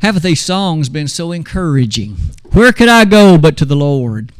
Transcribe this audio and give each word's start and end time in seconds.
Haven't 0.00 0.22
these 0.22 0.40
songs 0.40 0.88
been 0.88 1.08
so 1.08 1.30
encouraging? 1.30 2.16
Where 2.52 2.72
could 2.72 2.88
I 2.88 3.04
go 3.04 3.36
but 3.36 3.58
to 3.58 3.66
the 3.66 3.76
Lord? 3.76 4.32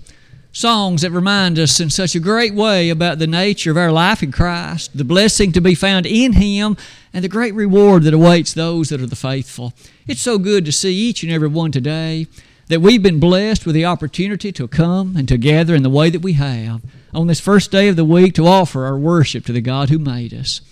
Songs 0.52 1.02
that 1.02 1.10
remind 1.10 1.58
us 1.58 1.78
in 1.78 1.90
such 1.90 2.14
a 2.14 2.20
great 2.20 2.54
way 2.54 2.88
about 2.88 3.18
the 3.18 3.26
nature 3.26 3.70
of 3.70 3.76
our 3.76 3.92
life 3.92 4.22
in 4.22 4.32
Christ, 4.32 4.96
the 4.96 5.04
blessing 5.04 5.52
to 5.52 5.60
be 5.60 5.74
found 5.74 6.06
in 6.06 6.32
Him, 6.32 6.78
and 7.12 7.22
the 7.22 7.28
great 7.28 7.54
reward 7.54 8.04
that 8.04 8.14
awaits 8.14 8.54
those 8.54 8.88
that 8.88 9.02
are 9.02 9.06
the 9.06 9.14
faithful. 9.14 9.74
It's 10.06 10.22
so 10.22 10.38
good 10.38 10.64
to 10.64 10.72
see 10.72 10.94
each 10.94 11.22
and 11.22 11.30
every 11.30 11.48
one 11.48 11.72
today 11.72 12.26
that 12.68 12.80
we've 12.80 13.02
been 13.02 13.20
blessed 13.20 13.66
with 13.66 13.74
the 13.74 13.84
opportunity 13.84 14.52
to 14.52 14.66
come 14.66 15.14
and 15.14 15.28
to 15.28 15.36
gather 15.36 15.74
in 15.74 15.82
the 15.82 15.90
way 15.90 16.08
that 16.08 16.22
we 16.22 16.32
have 16.32 16.80
on 17.12 17.26
this 17.26 17.38
first 17.38 17.70
day 17.70 17.88
of 17.88 17.96
the 17.96 18.04
week 18.04 18.32
to 18.34 18.46
offer 18.46 18.86
our 18.86 18.98
worship 18.98 19.44
to 19.44 19.52
the 19.52 19.60
God 19.60 19.90
who 19.90 19.98
made 19.98 20.32
us. 20.32 20.62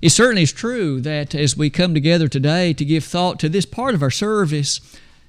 It 0.00 0.10
certainly 0.10 0.42
is 0.42 0.52
true 0.52 1.00
that 1.02 1.34
as 1.34 1.56
we 1.56 1.68
come 1.68 1.92
together 1.92 2.26
today 2.26 2.72
to 2.72 2.84
give 2.84 3.04
thought 3.04 3.38
to 3.40 3.50
this 3.50 3.66
part 3.66 3.94
of 3.94 4.02
our 4.02 4.10
service, 4.10 4.80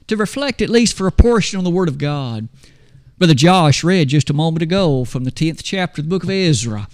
to 0.08 0.16
reflect 0.16 0.62
at 0.62 0.70
least 0.70 0.96
for 0.96 1.08
a 1.08 1.12
portion 1.12 1.58
on 1.58 1.64
the 1.64 1.70
Word 1.70 1.90
of 1.90 1.98
God. 1.98 2.48
Brother 3.18 3.34
Josh 3.34 3.84
read 3.84 4.10
just 4.10 4.30
a 4.30 4.34
moment 4.34 4.64
ago 4.64 5.04
from 5.04 5.26
the 5.26 5.32
10th 5.32 5.62
chapter 5.64 6.02
of 6.02 6.06
the 6.06 6.10
book 6.10 6.24
of 6.24 6.30
Ezra. 6.30 6.88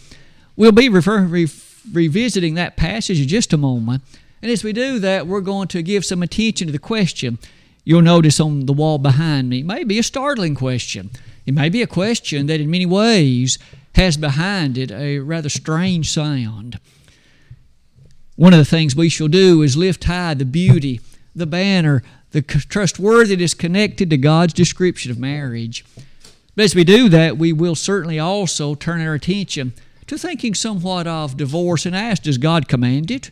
We'll 0.56 0.72
be 0.72 0.90
refer- 0.90 1.22
re- 1.22 1.48
revisiting 1.94 2.56
that 2.56 2.78
passage 2.78 3.22
in 3.22 3.28
just 3.28 3.54
a 3.54 3.58
moment. 3.58 4.02
And 4.42 4.52
as 4.52 4.64
we 4.64 4.74
do 4.74 4.98
that, 5.00 5.28
we're 5.28 5.42
going 5.42 5.68
to 5.70 5.84
give 5.84 6.04
some 6.04 6.24
attention 6.24 6.68
to 6.68 6.74
the 6.74 6.80
question 6.80 7.38
you'll 7.86 8.02
notice 8.02 8.40
on 8.40 8.66
the 8.66 8.74
wall 8.74 8.98
behind 8.98 9.50
me. 9.50 9.60
It 9.60 9.66
may 9.66 9.84
be 9.84 10.00
a 10.00 10.04
startling 10.04 10.56
question. 10.56 11.12
It 11.46 11.54
may 11.54 11.70
be 11.70 11.82
a 11.82 11.88
question 11.88 12.48
that 12.48 12.60
in 12.60 12.70
many 12.70 12.86
ways 12.86 13.58
has 13.96 14.18
behind 14.18 14.78
it 14.78 14.92
a 14.92 15.20
rather 15.20 15.48
strange 15.48 16.12
sound. 16.12 16.80
One 18.38 18.54
of 18.54 18.60
the 18.60 18.66
things 18.66 18.96
we 18.96 19.10
shall 19.10 19.28
do 19.28 19.64
is 19.64 19.76
lift 19.76 20.04
high 20.06 20.36
the 20.36 20.46
beauty, 20.46 21.02
the 21.36 21.48
banner, 21.48 22.04
the 22.32 22.44
trustworthiness 22.44 23.56
connected 23.56 24.12
to 24.12 24.18
God's 24.18 24.54
description 24.54 25.12
of 25.12 25.18
marriage. 25.18 25.84
But 26.56 26.66
as 26.66 26.76
we 26.76 26.84
do 26.84 27.10
that, 27.10 27.38
we 27.38 27.52
will 27.52 27.74
certainly 27.74 28.20
also 28.20 28.76
turn 28.76 29.02
our 29.02 29.16
attention 29.16 29.74
to 30.06 30.20
thinking 30.20 30.54
somewhat 30.54 31.08
of 31.08 31.36
divorce 31.36 31.86
and 31.86 31.96
ask, 31.96 32.24
does 32.24 32.38
God 32.38 32.68
command 32.68 33.10
it? 33.10 33.32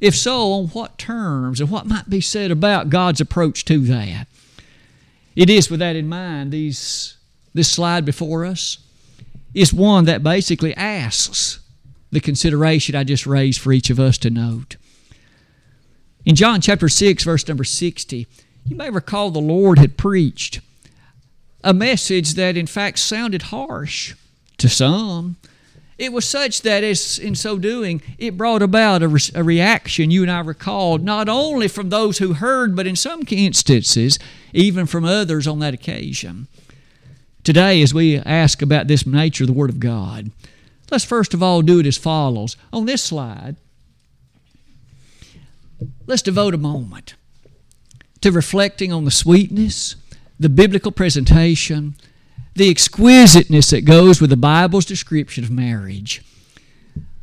If 0.00 0.16
so, 0.16 0.52
on 0.52 0.66
what 0.68 0.98
terms 0.98 1.60
and 1.60 1.70
what 1.70 1.86
might 1.86 2.10
be 2.10 2.20
said 2.20 2.50
about 2.50 2.90
God's 2.90 3.20
approach 3.20 3.64
to 3.66 3.78
that? 3.86 4.26
It 5.36 5.48
is 5.48 5.70
with 5.70 5.80
that 5.80 5.96
in 5.96 6.08
mind, 6.08 6.50
these, 6.50 7.16
this 7.54 7.70
slide 7.70 8.04
before 8.04 8.44
us 8.44 8.78
is 9.54 9.72
one 9.72 10.06
that 10.06 10.24
basically 10.24 10.74
asks 10.76 11.60
the 12.14 12.20
consideration 12.20 12.94
I 12.94 13.04
just 13.04 13.26
raised 13.26 13.60
for 13.60 13.72
each 13.72 13.90
of 13.90 14.00
us 14.00 14.16
to 14.18 14.30
note. 14.30 14.76
In 16.24 16.34
John 16.34 16.60
chapter 16.60 16.88
6, 16.88 17.24
verse 17.24 17.46
number 17.46 17.64
60, 17.64 18.26
you 18.66 18.76
may 18.76 18.88
recall 18.88 19.30
the 19.30 19.40
Lord 19.40 19.78
had 19.78 19.98
preached 19.98 20.60
a 21.62 21.74
message 21.74 22.34
that 22.34 22.56
in 22.56 22.66
fact 22.66 22.98
sounded 22.98 23.42
harsh 23.42 24.14
to 24.58 24.68
some. 24.68 25.36
It 25.96 26.12
was 26.12 26.24
such 26.24 26.62
that, 26.62 26.82
as 26.82 27.18
in 27.18 27.34
so 27.34 27.58
doing, 27.58 28.02
it 28.18 28.36
brought 28.36 28.62
about 28.62 29.02
a, 29.02 29.08
re- 29.08 29.20
a, 29.34 29.44
reaction, 29.44 30.10
you 30.10 30.22
and 30.22 30.30
I 30.30 30.40
recalled, 30.40 31.04
not 31.04 31.28
only 31.28 31.68
from 31.68 31.88
those 31.88 32.18
who 32.18 32.34
heard, 32.34 32.74
but 32.74 32.86
in 32.86 32.96
some 32.96 33.22
instances, 33.30 34.18
even 34.52 34.86
from 34.86 35.04
others 35.04 35.46
on 35.46 35.60
that 35.60 35.74
occasion. 35.74 36.48
Today, 37.44 37.80
as 37.80 37.94
we 37.94 38.18
ask 38.18 38.60
about 38.60 38.88
this 38.88 39.06
nature 39.06 39.44
of 39.44 39.48
the 39.48 39.52
Word 39.52 39.70
of 39.70 39.78
God, 39.78 40.32
Let's 40.90 41.04
first 41.04 41.34
of 41.34 41.42
all 41.42 41.62
do 41.62 41.80
it 41.80 41.86
as 41.86 41.96
follows. 41.96 42.56
On 42.72 42.86
this 42.86 43.02
slide, 43.02 43.56
let's 46.06 46.22
devote 46.22 46.54
a 46.54 46.58
moment 46.58 47.14
to 48.20 48.32
reflecting 48.32 48.92
on 48.92 49.04
the 49.04 49.10
sweetness, 49.10 49.96
the 50.38 50.48
biblical 50.48 50.92
presentation, 50.92 51.94
the 52.54 52.70
exquisiteness 52.70 53.70
that 53.70 53.84
goes 53.84 54.20
with 54.20 54.30
the 54.30 54.36
Bible's 54.36 54.84
description 54.84 55.44
of 55.44 55.50
marriage. 55.50 56.22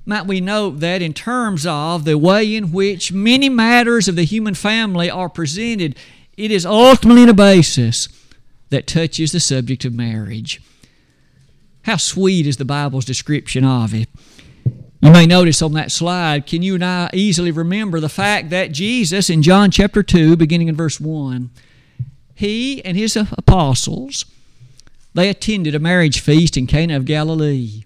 Might 0.05 0.25
we 0.25 0.41
note 0.41 0.79
that 0.79 1.01
in 1.01 1.13
terms 1.13 1.65
of 1.65 2.05
the 2.05 2.17
way 2.17 2.55
in 2.55 2.71
which 2.71 3.13
many 3.13 3.49
matters 3.49 4.07
of 4.07 4.15
the 4.15 4.23
human 4.23 4.55
family 4.55 5.09
are 5.09 5.29
presented, 5.29 5.95
it 6.35 6.51
is 6.51 6.65
ultimately 6.65 7.29
a 7.29 7.33
basis 7.33 8.09
that 8.69 8.87
touches 8.87 9.31
the 9.31 9.39
subject 9.39 9.85
of 9.85 9.93
marriage. 9.93 10.61
How 11.83 11.97
sweet 11.97 12.45
is 12.45 12.57
the 12.57 12.65
Bible's 12.65 13.05
description 13.05 13.65
of 13.65 13.93
it. 13.93 14.09
You 15.01 15.09
may 15.09 15.25
notice 15.25 15.63
on 15.63 15.73
that 15.73 15.91
slide, 15.91 16.45
can 16.45 16.61
you 16.61 16.75
and 16.75 16.85
I 16.85 17.09
easily 17.11 17.49
remember 17.49 17.99
the 17.99 18.07
fact 18.07 18.51
that 18.51 18.71
Jesus 18.71 19.31
in 19.31 19.41
John 19.41 19.71
chapter 19.71 20.03
2, 20.03 20.35
beginning 20.35 20.67
in 20.67 20.75
verse 20.75 20.99
1, 20.99 21.49
he 22.35 22.85
and 22.85 22.95
his 22.95 23.15
apostles, 23.15 24.25
they 25.15 25.27
attended 25.27 25.73
a 25.73 25.79
marriage 25.79 26.19
feast 26.19 26.55
in 26.55 26.67
Cana 26.67 26.97
of 26.97 27.05
Galilee. 27.05 27.83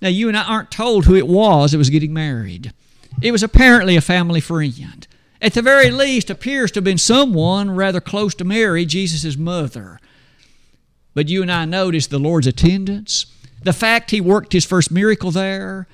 Now, 0.00 0.08
you 0.08 0.28
and 0.28 0.36
I 0.36 0.44
aren't 0.44 0.70
told 0.70 1.04
who 1.04 1.16
it 1.16 1.26
was 1.26 1.72
that 1.72 1.78
was 1.78 1.90
getting 1.90 2.12
married. 2.12 2.72
It 3.20 3.32
was 3.32 3.42
apparently 3.42 3.96
a 3.96 4.00
family 4.00 4.40
friend. 4.40 5.06
At 5.40 5.54
the 5.54 5.62
very 5.62 5.90
least, 5.90 6.30
appears 6.30 6.70
to 6.72 6.78
have 6.78 6.84
been 6.84 6.98
someone 6.98 7.72
rather 7.72 8.00
close 8.00 8.34
to 8.36 8.44
Mary, 8.44 8.84
Jesus' 8.84 9.36
mother. 9.36 9.98
But 11.14 11.28
you 11.28 11.42
and 11.42 11.52
I 11.52 11.64
notice 11.64 12.06
the 12.06 12.18
Lord's 12.18 12.46
attendance, 12.46 13.26
the 13.62 13.72
fact 13.72 14.10
He 14.10 14.20
worked 14.20 14.52
His 14.52 14.64
first 14.64 14.90
miracle 14.90 15.30
there, 15.30 15.86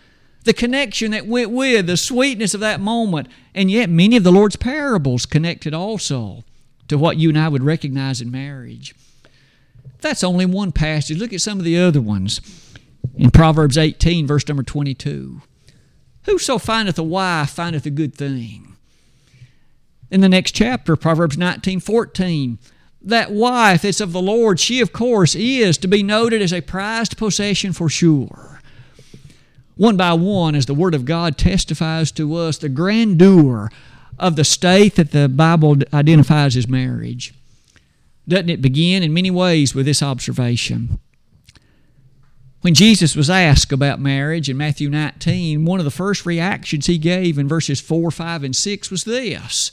the 0.45 0.53
connection 0.53 1.11
that 1.11 1.27
went 1.27 1.51
with, 1.51 1.87
the 1.87 1.97
sweetness 1.97 2.55
of 2.55 2.61
that 2.61 2.81
moment, 2.81 3.29
and 3.55 3.71
yet 3.71 3.91
many 3.91 4.17
of 4.17 4.25
the 4.25 4.33
Lord's 4.33 4.57
parables 4.57 5.27
connected 5.27 5.75
also 5.75 6.45
to 6.87 6.97
what 6.97 7.19
you 7.19 7.29
and 7.29 7.39
I 7.39 7.49
would 7.49 7.63
recognize 7.63 8.21
in 8.21 8.31
marriage. 8.31 8.95
That's 10.01 10.25
only 10.25 10.47
one 10.47 10.73
passage. 10.73 11.19
Look 11.19 11.33
at 11.33 11.41
some 11.41 11.59
of 11.59 11.65
the 11.65 11.79
other 11.79 12.01
ones. 12.01 12.41
In 13.17 13.31
Proverbs 13.31 13.77
18, 13.77 14.27
verse 14.27 14.47
number 14.47 14.63
22. 14.63 15.43
Whoso 16.25 16.59
findeth 16.59 16.99
a 16.99 17.03
wife 17.03 17.51
findeth 17.51 17.85
a 17.87 17.91
good 17.91 18.15
thing. 18.15 18.77
In 20.11 20.21
the 20.21 20.29
next 20.29 20.53
chapter, 20.53 20.97
Proverbs 20.97 21.37
19, 21.37 21.81
14 21.81 22.59
that 23.03 23.31
wife 23.31 23.83
that's 23.83 24.01
of 24.01 24.13
the 24.13 24.23
Lord, 24.23 24.59
she 24.59 24.81
of 24.81 24.93
course 24.93 25.35
is 25.35 25.79
to 25.79 25.89
be 25.89 26.03
noted 26.03 26.43
as 26.43 26.53
a 26.53 26.61
prized 26.61 27.17
possession 27.17 27.73
for 27.73 27.89
sure. 27.89 28.61
One 29.77 29.97
by 29.97 30.13
one, 30.15 30.55
as 30.55 30.67
the 30.67 30.75
Word 30.75 30.95
of 30.95 31.05
God 31.05 31.39
testifies 31.39 32.11
to 32.13 32.35
us 32.35 32.59
the 32.59 32.69
grandeur 32.69 33.71
of 34.19 34.35
the 34.35 34.45
state 34.45 34.97
that 34.97 35.13
the 35.13 35.29
Bible 35.29 35.77
identifies 35.93 36.57
as 36.57 36.67
marriage. 36.67 37.33
Doesn't 38.27 38.51
it 38.51 38.61
begin 38.61 39.03
in 39.03 39.15
many 39.15 39.31
ways 39.31 39.75
with 39.75 39.87
this 39.87 40.03
observation? 40.03 40.99
When 42.61 42.75
Jesus 42.75 43.15
was 43.15 43.31
asked 43.31 43.73
about 43.73 44.01
marriage 44.01 44.51
in 44.51 44.57
Matthew 44.57 44.91
19, 44.91 45.65
one 45.65 45.79
of 45.79 45.85
the 45.85 45.93
first 45.93 46.27
reactions 46.27 46.87
he 46.87 46.99
gave 46.99 47.39
in 47.39 47.47
verses 47.47 47.81
4, 47.81 48.11
5, 48.11 48.43
and 48.43 48.57
6 48.57 48.91
was 48.91 49.05
this 49.05 49.71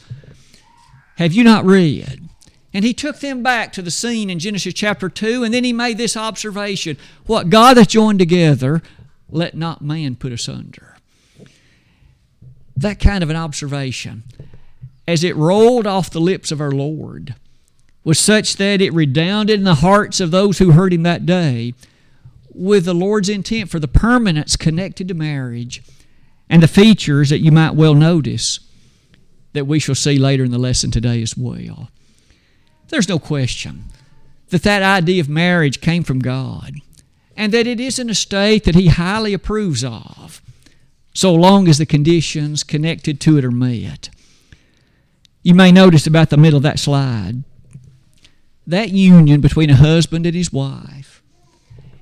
Have 1.18 1.34
you 1.34 1.44
not 1.44 1.66
read? 1.66 2.30
And 2.76 2.84
he 2.84 2.94
took 2.94 3.20
them 3.20 3.42
back 3.42 3.72
to 3.72 3.82
the 3.82 3.90
scene 3.90 4.30
in 4.30 4.38
Genesis 4.38 4.74
chapter 4.74 5.08
2, 5.08 5.46
and 5.46 5.54
then 5.54 5.64
he 5.64 5.72
made 5.72 5.98
this 5.98 6.18
observation 6.18 6.98
What 7.26 7.50
God 7.50 7.78
hath 7.78 7.88
joined 7.88 8.20
together, 8.20 8.82
let 9.30 9.56
not 9.56 9.82
man 9.82 10.18
put 10.18 10.34
asunder. 10.34 10.98
That 12.76 13.00
kind 13.00 13.24
of 13.24 13.30
an 13.30 13.38
observation, 13.38 14.24
as 15.08 15.24
it 15.24 15.38
rolled 15.38 15.88
off 15.88 16.10
the 16.10 16.20
lips 16.20 16.52
of 16.52 16.60
our 16.60 16.74
Lord, 16.74 17.36
was 18.04 18.20
such 18.20 18.58
that 18.58 18.82
it 18.82 18.94
redounded 18.94 19.58
in 19.58 19.64
the 19.64 19.76
hearts 19.76 20.20
of 20.20 20.32
those 20.32 20.58
who 20.58 20.72
heard 20.72 20.92
him 20.92 21.04
that 21.04 21.26
day 21.26 21.74
with 22.54 22.84
the 22.84 22.94
Lord's 22.94 23.30
intent 23.30 23.70
for 23.70 23.80
the 23.80 23.88
permanence 23.88 24.58
connected 24.58 25.08
to 25.08 25.14
marriage 25.14 25.82
and 26.50 26.62
the 26.62 26.68
features 26.68 27.30
that 27.30 27.40
you 27.40 27.54
might 27.54 27.76
well 27.76 27.96
notice 27.96 28.60
that 29.54 29.66
we 29.66 29.80
shall 29.80 29.96
see 29.96 30.18
later 30.18 30.44
in 30.44 30.52
the 30.52 30.58
lesson 30.58 30.92
today 30.92 31.22
as 31.22 31.38
well. 31.38 31.90
There's 32.90 33.10
no 33.10 33.20
question 33.20 33.86
that 34.50 34.64
that 34.64 34.84
idea 34.84 35.22
of 35.22 35.30
marriage 35.30 35.82
came 35.82 36.04
from 36.04 36.20
God 36.20 36.76
and 37.36 37.52
that 37.52 37.68
it 37.68 37.80
is 37.80 38.00
an 38.00 38.10
estate 38.10 38.64
that 38.64 38.76
He 38.76 38.88
highly 38.88 39.34
approves 39.34 39.84
of, 39.84 40.42
so 41.14 41.34
long 41.34 41.68
as 41.68 41.78
the 41.78 41.86
conditions 41.86 42.64
connected 42.64 43.20
to 43.22 43.38
it 43.38 43.46
are 43.46 43.52
met. 43.52 44.10
You 45.44 45.54
may 45.54 45.72
notice 45.72 46.08
about 46.08 46.30
the 46.30 46.38
middle 46.38 46.58
of 46.58 46.64
that 46.64 46.80
slide 46.80 47.44
that 48.68 48.90
union 48.90 49.42
between 49.42 49.70
a 49.70 49.76
husband 49.76 50.26
and 50.26 50.36
his 50.36 50.52
wife 50.52 51.22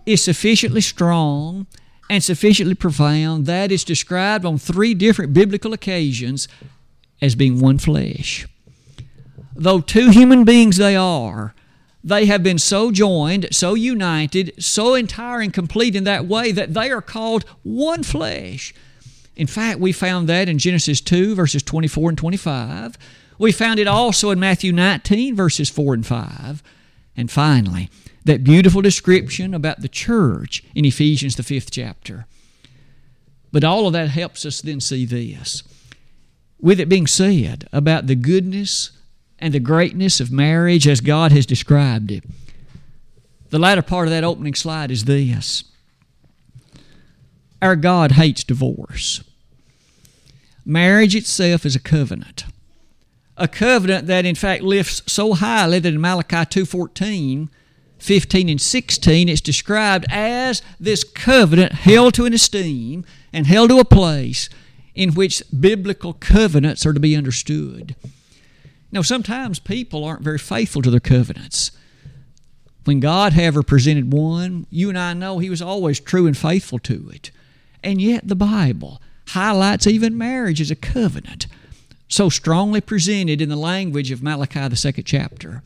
is 0.06 0.24
sufficiently 0.24 0.82
strong 0.82 1.68
and 2.10 2.24
sufficiently 2.24 2.76
profound 2.76 3.46
that 3.46 3.72
it's 3.72 3.84
described 3.84 4.46
on 4.46 4.58
three 4.58 4.94
different 4.94 5.34
biblical 5.34 5.74
occasions 5.74 6.48
as 7.22 7.36
being 7.36 7.60
one 7.60 7.78
flesh 7.78 8.48
though 9.56 9.80
two 9.80 10.10
human 10.10 10.44
beings 10.44 10.78
they 10.78 10.96
are, 10.96 11.54
they 12.04 12.26
have 12.26 12.44
been 12.44 12.60
so 12.60 12.92
joined, 12.92 13.48
so 13.52 13.76
united, 13.76 14.54
so 14.62 14.94
entire 14.94 15.40
and 15.40 15.54
complete 15.54 15.96
in 15.96 16.04
that 16.04 16.26
way 16.26 16.52
that 16.52 16.74
they 16.74 16.92
are 16.92 17.02
called 17.02 17.46
one 17.64 18.04
flesh. 18.04 18.74
In 19.36 19.48
fact, 19.48 19.80
we 19.80 19.92
found 19.94 20.28
that 20.28 20.50
in 20.50 20.58
Genesis 20.58 21.00
2, 21.00 21.34
verses 21.34 21.64
24 21.64 22.10
and 22.10 22.18
25, 22.18 22.98
We 23.40 23.52
found 23.52 23.80
it 23.80 23.88
also 23.88 24.30
in 24.30 24.40
Matthew 24.40 24.72
19, 24.72 25.36
verses 25.36 25.70
4 25.70 25.94
and 25.96 26.06
5. 26.06 26.62
And 27.16 27.32
finally, 27.32 27.90
that 28.26 28.44
beautiful 28.44 28.82
description 28.82 29.54
about 29.54 29.82
the 29.82 29.88
church 29.88 30.64
in 30.76 30.86
Ephesians, 30.86 31.36
the 31.36 31.44
fifth 31.44 31.72
chapter. 31.72 32.26
But 33.52 33.64
all 33.64 33.88
of 33.88 33.94
that 33.94 34.10
helps 34.10 34.46
us 34.46 34.62
then 34.62 34.82
see 34.82 35.06
this. 35.06 35.64
With 36.60 36.80
it 36.80 36.90
being 36.90 37.08
said 37.08 37.68
about 37.72 38.08
the 38.08 38.16
goodness 38.16 38.92
and 39.44 39.54
the 39.54 39.60
greatness 39.60 40.22
of 40.22 40.32
marriage 40.32 40.88
as 40.88 41.02
God 41.02 41.34
has 41.34 41.46
described 41.46 42.12
it, 42.12 42.24
the 43.50 43.60
latter 43.60 43.82
part 43.82 44.08
of 44.08 44.12
that 44.12 44.24
opening 44.24 44.54
slide 44.54 44.90
is 44.90 45.04
this 45.04 45.66
Our 47.62 47.76
God 47.76 48.14
hates 48.14 48.46
divorce. 48.46 49.22
Marriage 50.66 51.14
itself 51.14 51.66
is 51.66 51.76
a 51.76 51.80
covenant. 51.80 52.46
A 53.36 53.50
covenant 53.50 54.08
that 54.08 54.26
in 54.26 54.36
fact 54.36 54.64
lifts 54.64 55.02
so 55.12 55.34
highly 55.34 55.80
that 55.80 55.94
in 55.94 56.00
Malachi 56.00 56.46
2:14 56.46 57.50
15 58.00 58.50
and 58.50 58.62
16, 58.62 59.30
it's 59.30 59.42
described 59.42 60.06
as 60.10 60.62
this 60.80 61.04
covenant 61.04 61.74
held 61.74 62.14
to 62.14 62.26
an 62.26 62.34
esteem 62.34 63.06
and 63.34 63.48
held 63.48 63.70
to 63.70 63.80
a 63.80 63.86
place 63.86 64.48
in 64.96 65.14
which 65.14 65.44
biblical 65.58 66.14
covenants 66.14 66.86
are 66.86 66.94
to 66.94 67.00
be 67.00 67.16
understood. 67.16 67.96
Now, 68.94 69.02
sometimes 69.02 69.58
people 69.58 70.04
aren't 70.04 70.22
very 70.22 70.38
faithful 70.38 70.84
to 70.84 70.92
their 70.92 71.00
covenants. 71.00 71.72
When 72.84 73.00
God, 73.00 73.34
however, 73.34 73.64
presented 73.64 74.14
one, 74.14 74.68
you 74.70 74.88
and 74.88 75.00
I 75.00 75.14
know 75.14 75.40
He 75.40 75.50
was 75.50 75.64
always 75.64 76.00
true 76.00 76.28
and 76.28 76.38
faithful 76.38 76.78
to 76.80 77.10
it. 77.12 77.32
And 77.84 78.00
yet, 78.00 78.28
the 78.28 78.36
Bible 78.36 79.02
highlights 79.30 79.88
even 79.88 80.16
marriage 80.16 80.62
as 80.62 80.70
a 80.70 80.76
covenant, 80.76 81.48
so 82.08 82.30
strongly 82.30 82.82
presented 82.82 83.42
in 83.42 83.50
the 83.50 83.56
language 83.56 84.12
of 84.12 84.22
Malachi, 84.22 84.68
the 84.68 84.76
second 84.76 85.06
chapter 85.06 85.64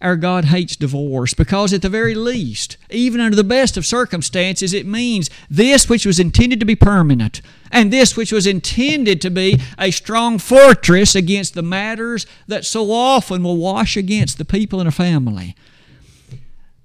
our 0.00 0.16
God 0.16 0.46
hates 0.46 0.76
divorce 0.76 1.34
because, 1.34 1.72
at 1.72 1.82
the 1.82 1.88
very 1.88 2.14
least, 2.14 2.78
even 2.88 3.20
under 3.20 3.36
the 3.36 3.44
best 3.44 3.76
of 3.76 3.84
circumstances, 3.84 4.72
it 4.72 4.86
means 4.86 5.28
this 5.50 5.88
which 5.88 6.06
was 6.06 6.18
intended 6.18 6.58
to 6.60 6.66
be 6.66 6.76
permanent 6.76 7.42
and 7.70 7.92
this 7.92 8.16
which 8.16 8.32
was 8.32 8.46
intended 8.46 9.20
to 9.20 9.30
be 9.30 9.60
a 9.78 9.90
strong 9.90 10.38
fortress 10.38 11.14
against 11.14 11.54
the 11.54 11.62
matters 11.62 12.26
that 12.46 12.64
so 12.64 12.90
often 12.90 13.42
will 13.42 13.58
wash 13.58 13.96
against 13.96 14.38
the 14.38 14.44
people 14.44 14.80
in 14.80 14.86
a 14.86 14.92
family. 14.92 15.54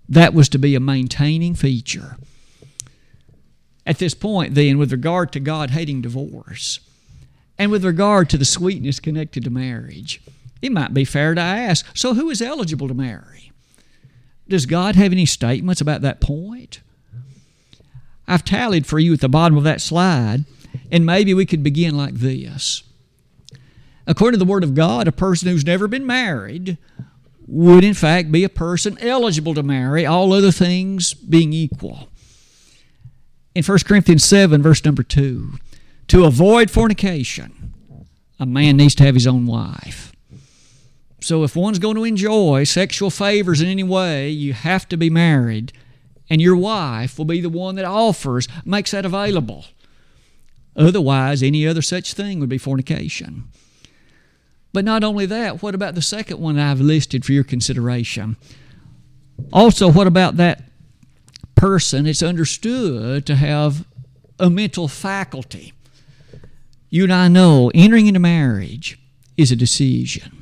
That 0.10 0.34
was 0.34 0.50
to 0.50 0.58
be 0.58 0.76
a 0.76 0.80
maintaining 0.80 1.56
feature. 1.56 2.18
At 3.86 4.00
this 4.00 4.14
point, 4.14 4.56
then, 4.56 4.78
with 4.78 4.92
regard 4.92 5.32
to 5.34 5.40
God 5.40 5.70
hating 5.70 6.02
divorce 6.02 6.80
and 7.58 7.72
with 7.72 7.86
regard 7.86 8.30
to 8.32 8.38
the 8.38 8.46
sweetness 8.46 9.00
connected 9.00 9.44
to 9.46 9.50
marriage, 9.50 10.22
it 10.66 10.72
might 10.72 10.94
be 10.94 11.06
fair 11.06 11.36
to 11.36 11.42
ask 11.42 11.86
so, 11.96 12.14
who 12.14 12.30
is 12.30 12.42
eligible 12.42 12.88
to 12.88 12.94
marry? 12.94 13.52
Does 14.48 14.66
God 14.66 14.96
have 14.96 15.12
any 15.12 15.26
statements 15.26 15.82
about 15.82 16.02
that 16.02 16.22
point? 16.22 16.82
I've 18.28 18.46
tallied 18.46 18.86
for 18.86 19.00
you 19.00 19.14
at 19.14 19.22
the 19.22 19.30
bottom 19.30 19.58
of 19.58 19.64
that 19.64 19.82
slide, 19.82 20.46
and 20.92 21.06
maybe 21.06 21.34
we 21.34 21.46
could 21.46 21.64
begin 21.64 21.96
like 21.96 22.16
this. 22.16 22.84
According 24.08 24.40
to 24.40 24.46
the 24.46 24.50
Word 24.50 24.64
of 24.64 24.76
God, 24.76 25.08
a 25.08 25.12
person 25.12 25.50
who's 25.50 25.66
never 25.66 25.88
been 25.88 26.06
married 26.06 26.78
would, 27.48 27.84
in 27.84 27.94
fact, 27.94 28.32
be 28.32 28.44
a 28.44 28.50
person 28.50 28.98
eligible 29.00 29.54
to 29.54 29.64
marry, 29.64 30.06
all 30.06 30.34
other 30.34 30.52
things 30.52 31.14
being 31.14 31.54
equal. 31.54 32.10
In 33.54 33.64
1 33.64 33.80
Corinthians 33.86 34.26
7, 34.26 34.62
verse 34.62 34.84
number 34.84 35.04
2, 35.04 35.54
to 36.10 36.26
avoid 36.26 36.70
fornication, 36.70 37.74
a 38.40 38.46
man 38.46 38.78
needs 38.78 38.96
to 38.96 39.04
have 39.04 39.16
his 39.16 39.28
own 39.28 39.46
wife. 39.46 40.12
So 41.26 41.44
if 41.44 41.56
one's 41.56 41.80
going 41.80 41.96
to 41.96 42.04
enjoy 42.04 42.66
sexual 42.66 43.10
favors 43.10 43.60
in 43.60 43.68
any 43.68 43.82
way, 43.82 44.30
you 44.30 44.54
have 44.54 44.88
to 44.90 44.96
be 44.96 45.10
married, 45.10 45.74
and 46.30 46.40
your 46.40 46.56
wife 46.56 47.18
will 47.18 47.26
be 47.26 47.42
the 47.42 47.50
one 47.50 47.74
that 47.78 47.86
offers, 47.86 48.48
makes 48.64 48.92
that 48.92 49.08
available. 49.08 49.66
Otherwise, 50.76 51.42
any 51.42 51.66
other 51.66 51.82
such 51.82 52.14
thing 52.14 52.40
would 52.40 52.50
be 52.50 52.60
fornication. 52.60 53.46
But 54.72 54.86
not 54.86 55.04
only 55.04 55.26
that, 55.26 55.64
what 55.64 55.74
about 55.74 55.96
the 55.96 56.02
second 56.04 56.40
one 56.40 56.60
I've 56.60 56.80
listed 56.80 57.26
for 57.26 57.32
your 57.32 57.44
consideration? 57.44 58.38
Also, 59.52 59.92
what 59.92 60.06
about 60.06 60.38
that 60.38 60.62
person 61.56 62.06
it's 62.06 62.22
understood 62.22 63.26
to 63.26 63.36
have 63.36 63.88
a 64.40 64.52
mental 64.52 64.88
faculty? 64.88 65.74
You 66.92 67.06
and 67.06 67.14
I 67.14 67.30
know 67.30 67.72
entering 67.74 68.06
into 68.06 68.20
marriage 68.20 69.00
is 69.38 69.52
a 69.52 69.56
decision. 69.56 70.35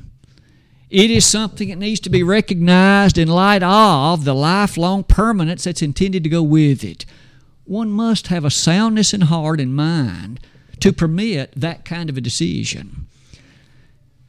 It 0.94 1.10
is 1.10 1.26
something 1.26 1.70
that 1.70 1.78
needs 1.78 1.98
to 2.02 2.08
be 2.08 2.22
recognized 2.22 3.18
in 3.18 3.26
light 3.26 3.64
of 3.64 4.24
the 4.24 4.32
lifelong 4.32 5.02
permanence 5.02 5.64
that's 5.64 5.82
intended 5.82 6.22
to 6.22 6.30
go 6.30 6.40
with 6.40 6.84
it. 6.84 7.04
One 7.64 7.90
must 7.90 8.28
have 8.28 8.44
a 8.44 8.50
soundness 8.50 9.12
in 9.12 9.22
heart 9.22 9.58
and 9.58 9.74
mind 9.74 10.38
to 10.78 10.92
permit 10.92 11.52
that 11.56 11.84
kind 11.84 12.08
of 12.08 12.16
a 12.16 12.20
decision. 12.20 13.08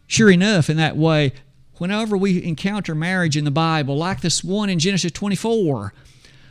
Sure 0.07 0.31
enough, 0.31 0.67
in 0.67 0.77
that 0.77 0.97
way, 0.97 1.33
whenever 1.77 2.17
we 2.17 2.43
encounter 2.43 2.95
marriage 2.95 3.37
in 3.37 3.45
the 3.45 3.51
Bible, 3.51 3.95
like 3.95 4.21
this 4.21 4.43
one 4.43 4.67
in 4.67 4.79
Genesis 4.79 5.11
24, 5.11 5.93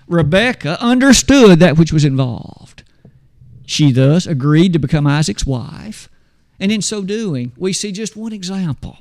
Rebekah 0.06 0.80
understood 0.80 1.58
that 1.58 1.76
which 1.76 1.92
was 1.92 2.04
involved. 2.04 2.84
She 3.66 3.90
thus 3.90 4.28
agreed 4.28 4.74
to 4.74 4.78
become 4.78 5.08
Isaac's 5.08 5.44
wife, 5.44 6.08
and 6.60 6.70
in 6.70 6.82
so 6.82 7.02
doing, 7.02 7.50
we 7.56 7.72
see 7.72 7.90
just 7.90 8.14
one 8.14 8.32
example 8.32 8.98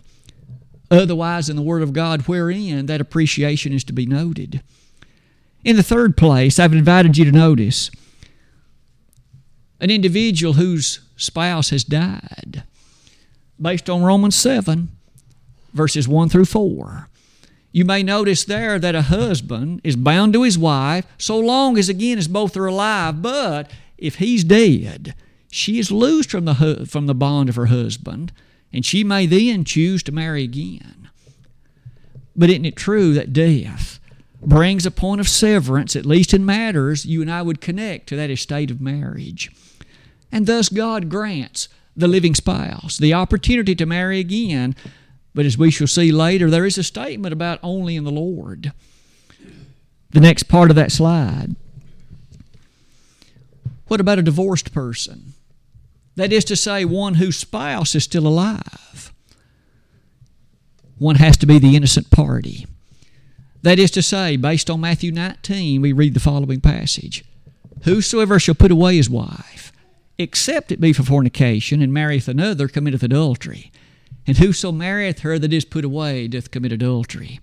otherwise 0.93 1.49
in 1.49 1.55
the 1.55 1.61
Word 1.61 1.81
of 1.81 1.93
God 1.93 2.21
wherein 2.23 2.85
that 2.85 3.01
appreciation 3.01 3.73
is 3.73 3.83
to 3.85 3.93
be 3.93 4.05
noted. 4.05 4.61
In 5.63 5.75
the 5.75 5.83
third 5.83 6.17
place, 6.17 6.59
I've 6.59 6.73
invited 6.73 7.17
you 7.17 7.25
to 7.25 7.31
notice 7.31 7.89
an 9.79 9.89
individual 9.89 10.53
whose 10.53 11.01
spouse 11.17 11.69
has 11.69 11.83
died, 11.83 12.63
based 13.59 13.89
on 13.89 14.03
Romans 14.03 14.35
7, 14.35 14.89
verses 15.73 16.07
1 16.07 16.29
through 16.29 16.45
4. 16.45 17.09
You 17.71 17.85
may 17.85 18.03
notice 18.03 18.45
there 18.45 18.77
that 18.77 18.95
a 18.95 19.03
husband 19.03 19.81
is 19.83 19.95
bound 19.95 20.33
to 20.33 20.43
his 20.43 20.57
wife 20.57 21.05
so 21.17 21.39
long 21.39 21.77
as, 21.77 21.89
again, 21.89 22.17
as 22.17 22.27
both 22.27 22.55
are 22.55 22.67
alive, 22.67 23.21
but 23.21 23.71
if 23.97 24.15
he's 24.15 24.43
dead, 24.43 25.15
she 25.49 25.79
is 25.79 25.91
loosed 25.91 26.31
from 26.31 26.45
the, 26.45 26.85
from 26.87 27.07
the 27.07 27.15
bond 27.15 27.49
of 27.49 27.55
her 27.55 27.65
husband 27.65 28.31
and 28.73 28.85
she 28.85 29.03
may 29.03 29.25
then 29.25 29.63
choose 29.63 30.01
to 30.03 30.11
marry 30.11 30.43
again. 30.43 31.09
But 32.35 32.49
isn't 32.49 32.65
it 32.65 32.75
true 32.75 33.13
that 33.13 33.31
death 33.31 33.99
brings 34.41 34.85
a 34.85 34.91
point 34.91 35.21
of 35.21 35.29
severance, 35.29 35.95
at 35.95 36.05
least 36.05 36.33
in 36.33 36.45
matters 36.45 37.05
you 37.05 37.21
and 37.21 37.31
I 37.31 37.43
would 37.43 37.61
connect 37.61 38.07
to 38.07 38.15
that 38.15 38.31
estate 38.31 38.71
of 38.71 38.81
marriage? 38.81 39.51
And 40.31 40.47
thus 40.47 40.69
God 40.69 41.09
grants 41.09 41.69
the 41.95 42.07
living 42.07 42.33
spouse 42.33 42.97
the 42.97 43.13
opportunity 43.13 43.75
to 43.75 43.85
marry 43.85 44.19
again. 44.19 44.75
But 45.35 45.45
as 45.45 45.57
we 45.57 45.71
shall 45.71 45.87
see 45.87 46.11
later, 46.11 46.49
there 46.49 46.65
is 46.65 46.77
a 46.77 46.83
statement 46.83 47.33
about 47.33 47.59
only 47.61 47.95
in 47.95 48.03
the 48.03 48.11
Lord. 48.11 48.71
The 50.09 50.19
next 50.19 50.43
part 50.43 50.69
of 50.69 50.75
that 50.75 50.91
slide. 50.91 51.55
What 53.87 53.99
about 53.99 54.19
a 54.19 54.23
divorced 54.23 54.73
person? 54.73 55.32
That 56.15 56.31
is 56.31 56.45
to 56.45 56.55
say, 56.55 56.85
one 56.85 57.15
whose 57.15 57.37
spouse 57.37 57.95
is 57.95 58.03
still 58.03 58.27
alive. 58.27 59.13
One 60.97 61.15
has 61.15 61.37
to 61.37 61.45
be 61.45 61.59
the 61.59 61.75
innocent 61.75 62.11
party. 62.11 62.67
That 63.63 63.79
is 63.79 63.91
to 63.91 64.01
say, 64.01 64.35
based 64.35 64.69
on 64.69 64.81
Matthew 64.81 65.11
19, 65.11 65.81
we 65.81 65.91
read 65.91 66.13
the 66.13 66.19
following 66.19 66.61
passage 66.61 67.23
Whosoever 67.83 68.39
shall 68.39 68.55
put 68.55 68.71
away 68.71 68.95
his 68.97 69.09
wife, 69.09 69.71
except 70.17 70.71
it 70.71 70.79
be 70.79 70.93
for 70.93 71.03
fornication, 71.03 71.81
and 71.81 71.93
marrieth 71.93 72.27
another, 72.27 72.67
committeth 72.67 73.03
adultery. 73.03 73.71
And 74.25 74.37
whoso 74.37 74.71
marrieth 74.71 75.19
her 75.19 75.37
that 75.39 75.51
is 75.51 75.65
put 75.65 75.83
away 75.83 76.27
doth 76.27 76.51
commit 76.51 76.71
adultery. 76.71 77.39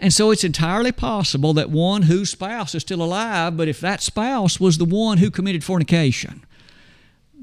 And 0.00 0.12
so 0.12 0.30
it's 0.30 0.42
entirely 0.42 0.90
possible 0.92 1.52
that 1.54 1.70
one 1.70 2.02
whose 2.02 2.30
spouse 2.30 2.74
is 2.74 2.82
still 2.82 3.02
alive, 3.02 3.56
but 3.56 3.68
if 3.68 3.80
that 3.80 4.02
spouse 4.02 4.58
was 4.58 4.78
the 4.78 4.84
one 4.84 5.18
who 5.18 5.30
committed 5.30 5.62
fornication, 5.62 6.44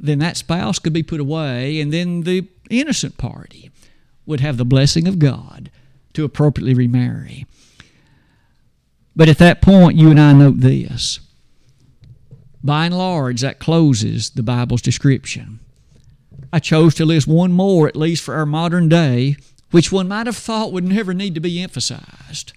then 0.02 0.20
that 0.20 0.36
spouse 0.36 0.80
could 0.80 0.94
be 0.94 1.04
put 1.04 1.20
away, 1.20 1.80
and 1.80 1.94
then 1.94 2.22
the 2.22 2.48
innocent 2.70 3.18
party 3.18 3.70
would 4.26 4.40
have 4.40 4.58
the 4.58 4.66
blessing 4.66 5.08
of 5.08 5.20
God 5.20 5.70
to 6.14 6.26
appropriately 6.26 6.74
remarry. 6.74 7.46
But 9.16 9.30
at 9.30 9.38
that 9.38 9.62
point, 9.62 9.98
you 9.98 10.10
and 10.10 10.20
I 10.20 10.34
note 10.34 10.60
this. 10.60 11.20
By 12.64 12.86
and 12.86 12.98
large, 12.98 13.42
that 13.42 13.60
closes 13.60 14.32
the 14.32 14.44
Bible's 14.44 14.82
description. 14.82 15.60
I 16.52 16.60
chose 16.60 16.96
to 16.96 17.06
list 17.06 17.28
one 17.28 17.52
more, 17.52 17.88
at 17.88 17.96
least 17.96 18.24
for 18.24 18.36
our 18.36 18.46
modern 18.46 18.90
day, 18.90 19.36
which 19.72 19.92
one 19.92 20.08
might 20.08 20.26
have 20.26 20.38
thought 20.38 20.74
would 20.74 20.84
never 20.84 21.14
need 21.14 21.36
to 21.36 21.42
be 21.42 21.62
emphasized. 21.62 22.54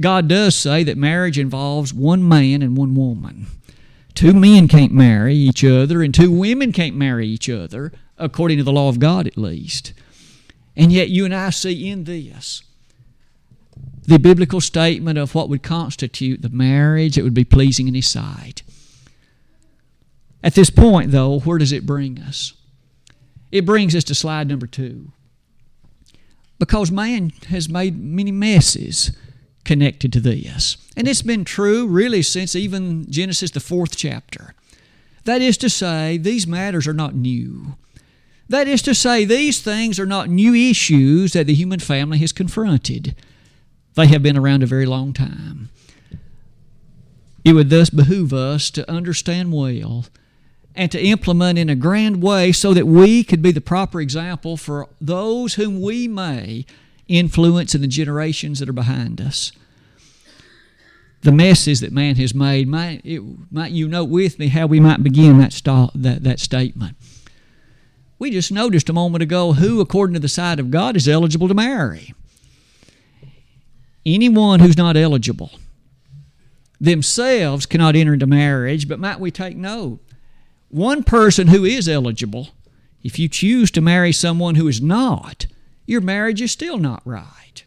God 0.00 0.28
does 0.28 0.56
say 0.56 0.82
that 0.84 0.96
marriage 0.96 1.38
involves 1.38 1.94
one 1.94 2.26
man 2.26 2.62
and 2.62 2.76
one 2.76 2.94
woman. 2.94 3.46
Two 4.14 4.32
men 4.32 4.68
can't 4.68 4.92
marry 4.92 5.34
each 5.34 5.64
other, 5.64 6.02
and 6.02 6.14
two 6.14 6.30
women 6.30 6.72
can't 6.72 6.96
marry 6.96 7.26
each 7.26 7.50
other, 7.50 7.92
according 8.16 8.58
to 8.58 8.64
the 8.64 8.72
law 8.72 8.88
of 8.88 9.00
God 9.00 9.26
at 9.26 9.36
least. 9.36 9.92
And 10.76 10.92
yet, 10.92 11.08
you 11.08 11.24
and 11.24 11.34
I 11.34 11.50
see 11.50 11.88
in 11.88 12.04
this 12.04 12.62
the 14.06 14.18
biblical 14.18 14.60
statement 14.60 15.18
of 15.18 15.34
what 15.34 15.48
would 15.48 15.62
constitute 15.62 16.42
the 16.42 16.50
marriage 16.50 17.14
that 17.14 17.24
would 17.24 17.34
be 17.34 17.44
pleasing 17.44 17.88
in 17.88 17.94
His 17.94 18.06
sight. 18.06 18.62
At 20.42 20.54
this 20.54 20.68
point, 20.68 21.10
though, 21.10 21.40
where 21.40 21.58
does 21.58 21.72
it 21.72 21.86
bring 21.86 22.20
us? 22.20 22.52
It 23.50 23.64
brings 23.64 23.94
us 23.94 24.04
to 24.04 24.14
slide 24.14 24.46
number 24.46 24.66
two. 24.66 25.12
Because 26.58 26.90
man 26.90 27.32
has 27.48 27.68
made 27.68 27.98
many 27.98 28.30
messes 28.30 29.16
connected 29.64 30.12
to 30.12 30.20
this. 30.20 30.76
And 30.96 31.08
it's 31.08 31.22
been 31.22 31.44
true 31.44 31.86
really 31.86 32.22
since 32.22 32.54
even 32.54 33.10
Genesis, 33.10 33.50
the 33.50 33.60
fourth 33.60 33.96
chapter. 33.96 34.54
That 35.24 35.40
is 35.40 35.56
to 35.58 35.70
say, 35.70 36.18
these 36.18 36.46
matters 36.46 36.86
are 36.86 36.94
not 36.94 37.14
new. 37.14 37.76
That 38.48 38.68
is 38.68 38.82
to 38.82 38.94
say, 38.94 39.24
these 39.24 39.60
things 39.62 39.98
are 39.98 40.06
not 40.06 40.28
new 40.28 40.54
issues 40.54 41.32
that 41.32 41.46
the 41.46 41.54
human 41.54 41.80
family 41.80 42.18
has 42.18 42.32
confronted. 42.32 43.16
They 43.94 44.06
have 44.08 44.22
been 44.22 44.36
around 44.36 44.62
a 44.62 44.66
very 44.66 44.86
long 44.86 45.12
time. 45.12 45.70
It 47.44 47.52
would 47.52 47.70
thus 47.70 47.90
behoove 47.90 48.32
us 48.32 48.70
to 48.70 48.90
understand 48.90 49.52
well 49.52 50.06
and 50.74 50.90
to 50.90 51.02
implement 51.02 51.58
in 51.58 51.70
a 51.70 51.76
grand 51.76 52.22
way 52.22 52.52
so 52.52 52.74
that 52.74 52.86
we 52.86 53.22
could 53.22 53.42
be 53.42 53.52
the 53.52 53.60
proper 53.60 54.00
example 54.00 54.56
for 54.56 54.88
those 55.00 55.54
whom 55.54 55.80
we 55.80 56.08
may 56.08 56.66
influence 57.08 57.74
in 57.74 57.80
the 57.80 57.86
generations 57.86 58.60
that 58.60 58.68
are 58.68 58.74
behind 58.74 59.20
us. 59.20 59.52
The 61.22 61.32
messes 61.32 61.80
that 61.80 61.92
man 61.92 62.16
has 62.16 62.34
made, 62.34 62.68
might, 62.68 63.00
it, 63.04 63.22
might 63.50 63.72
you 63.72 63.88
note 63.88 64.10
with 64.10 64.38
me 64.38 64.48
how 64.48 64.66
we 64.66 64.78
might 64.78 65.02
begin 65.02 65.38
that, 65.38 65.52
st- 65.52 65.90
that, 65.94 66.22
that 66.22 66.38
statement? 66.38 66.96
We 68.18 68.30
just 68.30 68.52
noticed 68.52 68.88
a 68.88 68.92
moment 68.92 69.22
ago 69.22 69.54
who, 69.54 69.80
according 69.80 70.14
to 70.14 70.20
the 70.20 70.28
sight 70.28 70.60
of 70.60 70.70
God, 70.70 70.96
is 70.96 71.08
eligible 71.08 71.48
to 71.48 71.54
marry. 71.54 72.14
Anyone 74.06 74.60
who's 74.60 74.76
not 74.76 74.96
eligible 74.96 75.50
themselves 76.80 77.64
cannot 77.64 77.96
enter 77.96 78.12
into 78.12 78.26
marriage, 78.26 78.88
but 78.88 79.00
might 79.00 79.20
we 79.20 79.30
take 79.30 79.56
note? 79.56 80.00
One 80.68 81.04
person 81.04 81.48
who 81.48 81.64
is 81.64 81.88
eligible, 81.88 82.48
if 83.02 83.18
you 83.18 83.28
choose 83.28 83.70
to 83.72 83.80
marry 83.80 84.12
someone 84.12 84.56
who 84.56 84.68
is 84.68 84.82
not, 84.82 85.46
your 85.86 86.00
marriage 86.00 86.40
is 86.40 86.52
still 86.52 86.78
not 86.78 87.02
right 87.04 87.64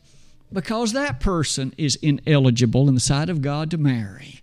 because 0.51 0.93
that 0.93 1.19
person 1.19 1.73
is 1.77 1.97
ineligible 2.01 2.87
in 2.87 2.95
the 2.95 3.01
sight 3.01 3.29
of 3.29 3.41
God 3.41 3.69
to 3.71 3.77
marry. 3.77 4.41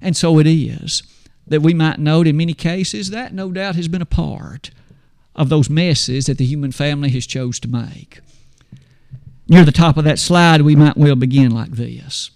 And 0.00 0.16
so 0.16 0.38
it 0.38 0.46
is 0.46 1.02
that 1.46 1.62
we 1.62 1.74
might 1.74 1.98
note 1.98 2.26
in 2.26 2.36
many 2.36 2.54
cases 2.54 3.10
that 3.10 3.32
no 3.32 3.50
doubt 3.50 3.76
has 3.76 3.88
been 3.88 4.02
a 4.02 4.06
part 4.06 4.70
of 5.34 5.48
those 5.48 5.68
messes 5.68 6.26
that 6.26 6.38
the 6.38 6.44
human 6.44 6.72
family 6.72 7.10
has 7.10 7.26
chose 7.26 7.58
to 7.60 7.68
make. 7.68 8.20
Near 9.48 9.64
the 9.64 9.72
top 9.72 9.96
of 9.96 10.04
that 10.04 10.18
slide, 10.18 10.62
we 10.62 10.76
might 10.76 10.96
well 10.96 11.16
begin 11.16 11.50
like 11.50 11.72
this. 11.72 12.30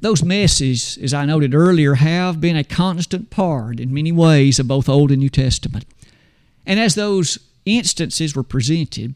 Those 0.00 0.22
messes, 0.22 0.98
as 0.98 1.14
I 1.14 1.24
noted 1.24 1.54
earlier, 1.54 1.94
have 1.94 2.40
been 2.40 2.56
a 2.56 2.64
constant 2.64 3.30
part 3.30 3.80
in 3.80 3.94
many 3.94 4.12
ways 4.12 4.58
of 4.58 4.68
both 4.68 4.88
Old 4.88 5.10
and 5.10 5.20
New 5.20 5.28
Testament. 5.28 5.86
And 6.66 6.80
as 6.80 6.94
those 6.94 7.38
instances 7.64 8.34
were 8.34 8.42
presented, 8.42 9.14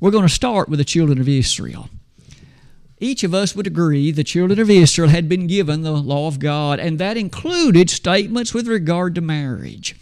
we're 0.00 0.10
going 0.10 0.26
to 0.26 0.32
start 0.32 0.68
with 0.68 0.78
the 0.78 0.84
children 0.84 1.20
of 1.20 1.28
Israel. 1.28 1.88
Each 2.98 3.24
of 3.24 3.34
us 3.34 3.54
would 3.54 3.66
agree 3.66 4.10
the 4.10 4.24
children 4.24 4.58
of 4.58 4.70
Israel 4.70 5.08
had 5.08 5.28
been 5.28 5.46
given 5.46 5.82
the 5.82 5.92
law 5.92 6.28
of 6.28 6.38
God, 6.38 6.78
and 6.78 6.98
that 6.98 7.16
included 7.16 7.90
statements 7.90 8.54
with 8.54 8.66
regard 8.66 9.14
to 9.14 9.20
marriage. 9.20 9.96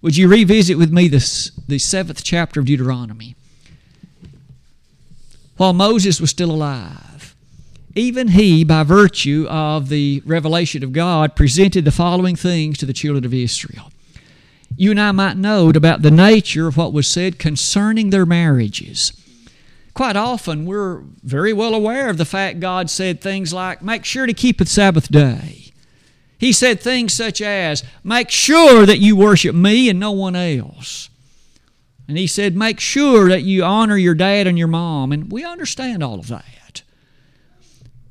Would 0.00 0.16
you 0.16 0.28
revisit 0.28 0.78
with 0.78 0.92
me 0.92 1.08
this, 1.08 1.50
the 1.68 1.78
seventh 1.78 2.24
chapter 2.24 2.60
of 2.60 2.66
Deuteronomy? 2.66 3.36
while 5.56 5.72
Moses 5.72 6.20
was 6.20 6.30
still 6.30 6.50
alive. 6.50 7.34
Even 7.94 8.28
he, 8.28 8.64
by 8.64 8.82
virtue 8.82 9.46
of 9.48 9.88
the 9.88 10.20
revelation 10.26 10.82
of 10.82 10.92
God, 10.92 11.36
presented 11.36 11.84
the 11.84 11.92
following 11.92 12.34
things 12.34 12.76
to 12.78 12.86
the 12.86 12.92
children 12.92 13.24
of 13.24 13.32
Israel. 13.32 13.90
You 14.76 14.90
and 14.90 15.00
I 15.00 15.12
might 15.12 15.36
note 15.36 15.76
about 15.76 16.02
the 16.02 16.10
nature 16.10 16.66
of 16.66 16.76
what 16.76 16.92
was 16.92 17.06
said 17.06 17.38
concerning 17.38 18.10
their 18.10 18.26
marriages. 18.26 19.12
Quite 19.94 20.16
often, 20.16 20.66
we're 20.66 21.02
very 21.22 21.52
well 21.52 21.74
aware 21.74 22.08
of 22.08 22.18
the 22.18 22.24
fact 22.24 22.58
God 22.58 22.90
said 22.90 23.20
things 23.20 23.52
like, 23.52 23.80
Make 23.80 24.04
sure 24.04 24.26
to 24.26 24.34
keep 24.34 24.58
the 24.58 24.66
Sabbath 24.66 25.08
day. 25.08 25.72
He 26.36 26.52
said 26.52 26.80
things 26.80 27.12
such 27.12 27.40
as, 27.40 27.84
Make 28.02 28.30
sure 28.30 28.84
that 28.86 28.98
you 28.98 29.14
worship 29.14 29.54
me 29.54 29.88
and 29.88 30.00
no 30.00 30.10
one 30.10 30.34
else. 30.34 31.08
And 32.08 32.18
he 32.18 32.26
said, 32.26 32.56
Make 32.56 32.80
sure 32.80 33.28
that 33.28 33.42
you 33.42 33.62
honor 33.62 33.96
your 33.96 34.14
dad 34.14 34.46
and 34.46 34.58
your 34.58 34.68
mom. 34.68 35.12
And 35.12 35.30
we 35.30 35.44
understand 35.44 36.02
all 36.02 36.18
of 36.18 36.26
that. 36.28 36.63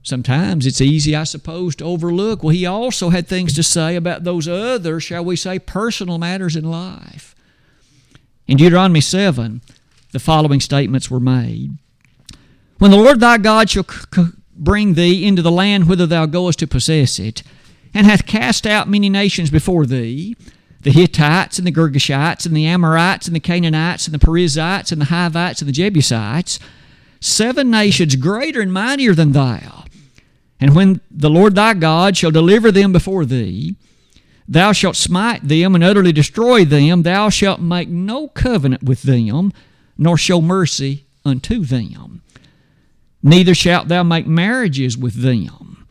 Sometimes 0.04 0.66
it's 0.66 0.82
easy, 0.82 1.16
I 1.16 1.24
suppose, 1.24 1.76
to 1.78 1.86
overlook. 1.86 2.44
Well, 2.44 2.54
he 2.54 2.66
also 2.66 3.10
had 3.10 3.26
things 3.26 3.54
to 3.54 3.64
say 3.64 3.96
about 3.96 4.26
those 4.26 4.50
other, 4.50 5.00
shall 5.00 5.24
we 5.24 5.38
say, 5.38 5.60
personal 5.60 6.18
matters 6.18 6.58
in 6.58 6.70
life. 6.70 7.34
In 8.46 8.58
Deuteronomy 8.58 9.00
7, 9.00 9.62
the 10.12 10.20
following 10.20 10.60
statements 10.60 11.10
were 11.10 11.22
made 11.22 11.78
When 12.80 12.92
the 12.92 12.98
Lord 12.98 13.22
thy 13.22 13.38
God 13.38 13.70
shall 13.70 13.86
bring 14.56 14.94
thee 14.94 15.26
into 15.26 15.42
the 15.42 15.52
land 15.52 15.88
whither 15.88 16.06
thou 16.06 16.26
goest 16.26 16.60
to 16.60 16.68
possess 16.68 17.18
it, 17.18 17.42
and 17.94 18.06
hath 18.06 18.26
cast 18.26 18.68
out 18.68 18.90
many 18.90 19.10
nations 19.10 19.50
before 19.50 19.86
thee, 19.86 20.36
the 20.82 20.92
Hittites 20.92 21.58
and 21.58 21.66
the 21.66 21.72
Girgashites 21.72 22.46
and 22.46 22.56
the 22.56 22.66
Amorites 22.66 23.28
and 23.28 23.36
the 23.36 23.40
Canaanites 23.40 24.06
and 24.06 24.14
the 24.14 24.20
Perizzites 24.20 24.92
and 24.92 25.00
the 25.00 25.06
Hivites 25.06 25.62
and 25.62 25.70
the 25.70 25.74
Jebusites, 25.74 26.60
seven 27.22 27.72
nations 27.72 28.18
greater 28.18 28.60
and 28.60 28.74
mightier 28.74 29.14
than 29.16 29.32
thou. 29.32 29.83
And 30.64 30.76
when 30.76 31.02
the 31.12 31.30
Lord 31.30 31.56
thy 31.56 31.74
God 31.74 32.16
shall 32.16 32.32
deliver 32.32 32.72
them 32.72 32.92
before 32.94 33.26
thee, 33.26 33.76
thou 34.48 34.72
shalt 34.72 34.96
smite 34.96 35.48
them 35.48 35.76
and 35.76 35.84
utterly 35.84 36.12
destroy 36.12 36.64
them. 36.64 37.04
Thou 37.04 37.30
shalt 37.30 37.60
make 37.62 37.90
no 37.90 38.30
covenant 38.30 38.84
with 38.84 39.04
them, 39.04 39.52
nor 39.98 40.18
show 40.18 40.42
mercy 40.42 41.06
unto 41.26 41.66
them. 41.66 42.22
Neither 43.22 43.54
shalt 43.54 43.88
thou 43.88 44.04
make 44.04 44.28
marriages 44.28 44.98
with 44.98 45.22
them. 45.22 45.86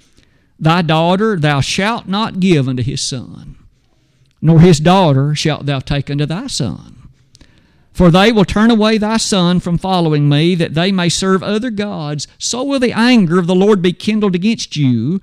Thy 0.58 0.82
daughter 0.82 1.36
thou 1.36 1.60
shalt 1.60 2.06
not 2.06 2.40
give 2.40 2.68
unto 2.68 2.82
his 2.82 3.00
son 3.00 3.56
nor 4.42 4.60
his 4.60 4.80
daughter 4.80 5.34
shalt 5.36 5.64
thou 5.64 5.78
take 5.78 6.10
unto 6.10 6.26
thy 6.26 6.48
son. 6.48 7.01
For 7.92 8.10
they 8.10 8.32
will 8.32 8.44
turn 8.44 8.70
away 8.70 8.98
thy 8.98 9.18
son 9.18 9.60
from 9.60 9.76
following 9.76 10.28
me, 10.28 10.54
that 10.54 10.74
they 10.74 10.90
may 10.90 11.08
serve 11.08 11.42
other 11.42 11.70
gods. 11.70 12.26
So 12.38 12.64
will 12.64 12.80
the 12.80 12.92
anger 12.92 13.38
of 13.38 13.46
the 13.46 13.54
Lord 13.54 13.82
be 13.82 13.92
kindled 13.92 14.34
against 14.34 14.76
you, 14.76 15.20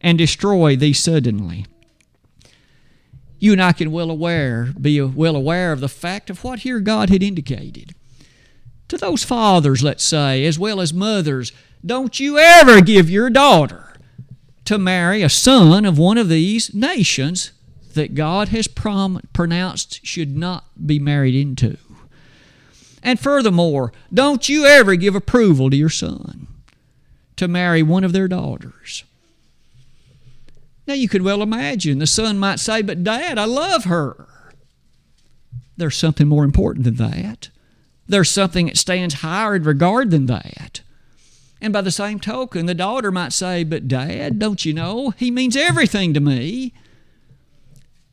and 0.00 0.16
destroy 0.16 0.76
thee 0.76 0.92
suddenly. 0.92 1.66
You 3.38 3.52
and 3.52 3.62
I 3.62 3.72
can 3.72 3.92
well 3.92 4.10
aware, 4.10 4.72
be 4.80 5.00
well 5.00 5.36
aware 5.36 5.72
of 5.72 5.80
the 5.80 5.88
fact 5.88 6.30
of 6.30 6.42
what 6.42 6.60
here 6.60 6.80
God 6.80 7.10
had 7.10 7.22
indicated. 7.22 7.94
To 8.88 8.96
those 8.96 9.24
fathers, 9.24 9.82
let's 9.82 10.04
say, 10.04 10.46
as 10.46 10.58
well 10.58 10.80
as 10.80 10.94
mothers, 10.94 11.52
don't 11.84 12.18
you 12.18 12.38
ever 12.38 12.80
give 12.80 13.10
your 13.10 13.30
daughter 13.30 13.96
to 14.64 14.78
marry 14.78 15.22
a 15.22 15.28
son 15.28 15.84
of 15.84 15.98
one 15.98 16.18
of 16.18 16.28
these 16.28 16.72
nations 16.74 17.52
that 17.94 18.14
God 18.14 18.48
has 18.48 18.68
prom- 18.68 19.20
pronounced 19.32 20.04
should 20.04 20.36
not 20.36 20.64
be 20.86 20.98
married 20.98 21.34
into. 21.34 21.78
And 23.06 23.20
furthermore, 23.20 23.92
don't 24.12 24.48
you 24.48 24.66
ever 24.66 24.96
give 24.96 25.14
approval 25.14 25.70
to 25.70 25.76
your 25.76 25.88
son 25.88 26.48
to 27.36 27.46
marry 27.46 27.80
one 27.80 28.02
of 28.02 28.12
their 28.12 28.26
daughters. 28.26 29.04
Now, 30.88 30.94
you 30.94 31.08
could 31.08 31.22
well 31.22 31.40
imagine 31.40 32.00
the 32.00 32.06
son 32.08 32.36
might 32.36 32.58
say, 32.58 32.82
But 32.82 33.04
dad, 33.04 33.38
I 33.38 33.44
love 33.44 33.84
her. 33.84 34.26
There's 35.76 35.96
something 35.96 36.26
more 36.26 36.42
important 36.42 36.84
than 36.84 36.96
that. 36.96 37.50
There's 38.08 38.30
something 38.30 38.66
that 38.66 38.76
stands 38.76 39.14
higher 39.14 39.54
in 39.54 39.62
regard 39.62 40.10
than 40.10 40.26
that. 40.26 40.80
And 41.60 41.72
by 41.72 41.82
the 41.82 41.92
same 41.92 42.18
token, 42.18 42.66
the 42.66 42.74
daughter 42.74 43.12
might 43.12 43.32
say, 43.32 43.62
But 43.62 43.86
dad, 43.86 44.40
don't 44.40 44.64
you 44.64 44.74
know? 44.74 45.10
He 45.10 45.30
means 45.30 45.56
everything 45.56 46.12
to 46.14 46.20
me 46.20 46.72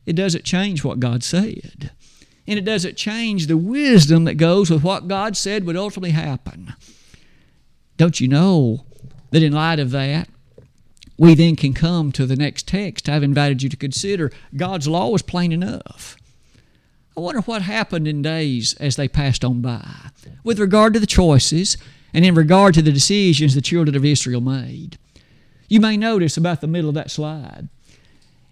it 0.06 0.14
doesn't 0.14 0.44
change 0.44 0.84
what 0.84 1.00
God 1.00 1.24
said. 1.24 1.92
And 2.48 2.60
it 2.60 2.66
doesn't 2.66 2.98
change 2.98 3.48
the 3.48 3.58
wisdom 3.58 4.26
that 4.26 4.36
goes 4.36 4.70
with 4.70 4.84
what 4.84 5.08
God 5.08 5.38
said 5.38 5.66
would 5.66 5.78
ultimately 5.78 6.12
happen. 6.12 6.74
Don't 7.98 8.20
you 8.20 8.28
know 8.28 8.86
that 9.32 9.44
in 9.44 9.54
light 9.54 9.80
of 9.80 9.92
that, 9.92 10.28
we 11.18 11.36
then 11.36 11.56
can 11.56 11.74
come 11.74 12.12
to 12.12 12.26
the 12.26 12.36
next 12.36 12.68
text 12.68 13.08
I've 13.08 13.24
invited 13.24 13.64
you 13.64 13.70
to 13.70 13.78
consider. 13.78 14.32
God's 14.56 14.88
law 14.88 15.10
was 15.10 15.22
plain 15.22 15.52
enough. 15.52 16.18
I 17.16 17.22
wonder 17.22 17.42
what 17.42 17.62
happened 17.62 18.08
in 18.08 18.22
days 18.22 18.74
as 18.80 18.96
they 18.96 19.08
passed 19.08 19.46
on 19.46 19.62
by 19.62 19.88
with 20.44 20.60
regard 20.60 20.94
to 20.94 21.00
the 21.00 21.06
choices 21.06 21.78
and 22.14 22.26
in 22.26 22.34
regard 22.36 22.74
to 22.74 22.82
the 22.82 22.92
decisions 22.92 23.54
the 23.54 23.62
children 23.62 23.96
of 23.96 24.04
Israel 24.04 24.42
made. 24.42 24.98
You 25.70 25.80
may 25.80 25.96
notice 25.96 26.38
about 26.38 26.62
the 26.62 26.68
middle 26.68 26.90
of 26.90 26.96
that 26.96 27.12
slide, 27.12 27.70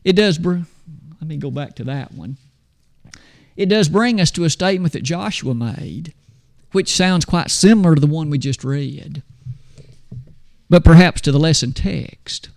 it 0.04 0.14
does 0.14 0.40
let 0.44 1.28
me 1.28 1.38
go 1.38 1.52
back 1.52 1.76
to 1.76 1.84
that 1.86 2.14
one. 2.14 2.38
It 3.62 3.70
does 3.70 3.90
bring 3.90 4.20
us 4.20 4.32
to 4.32 4.44
a 4.44 4.50
statement 4.50 4.92
that 4.94 5.04
Joshua 5.04 5.54
made 5.54 6.16
which 6.72 6.92
sounds 6.92 7.26
quite 7.26 7.52
similar 7.52 7.94
to 7.94 8.02
the 8.02 8.08
one 8.08 8.32
we 8.32 8.40
just 8.40 8.64
read, 8.64 9.22
but 10.68 10.84
perhaps 10.84 11.22
to 11.22 11.32
the 11.32 11.38
lesson 11.38 11.72
text 11.72 12.50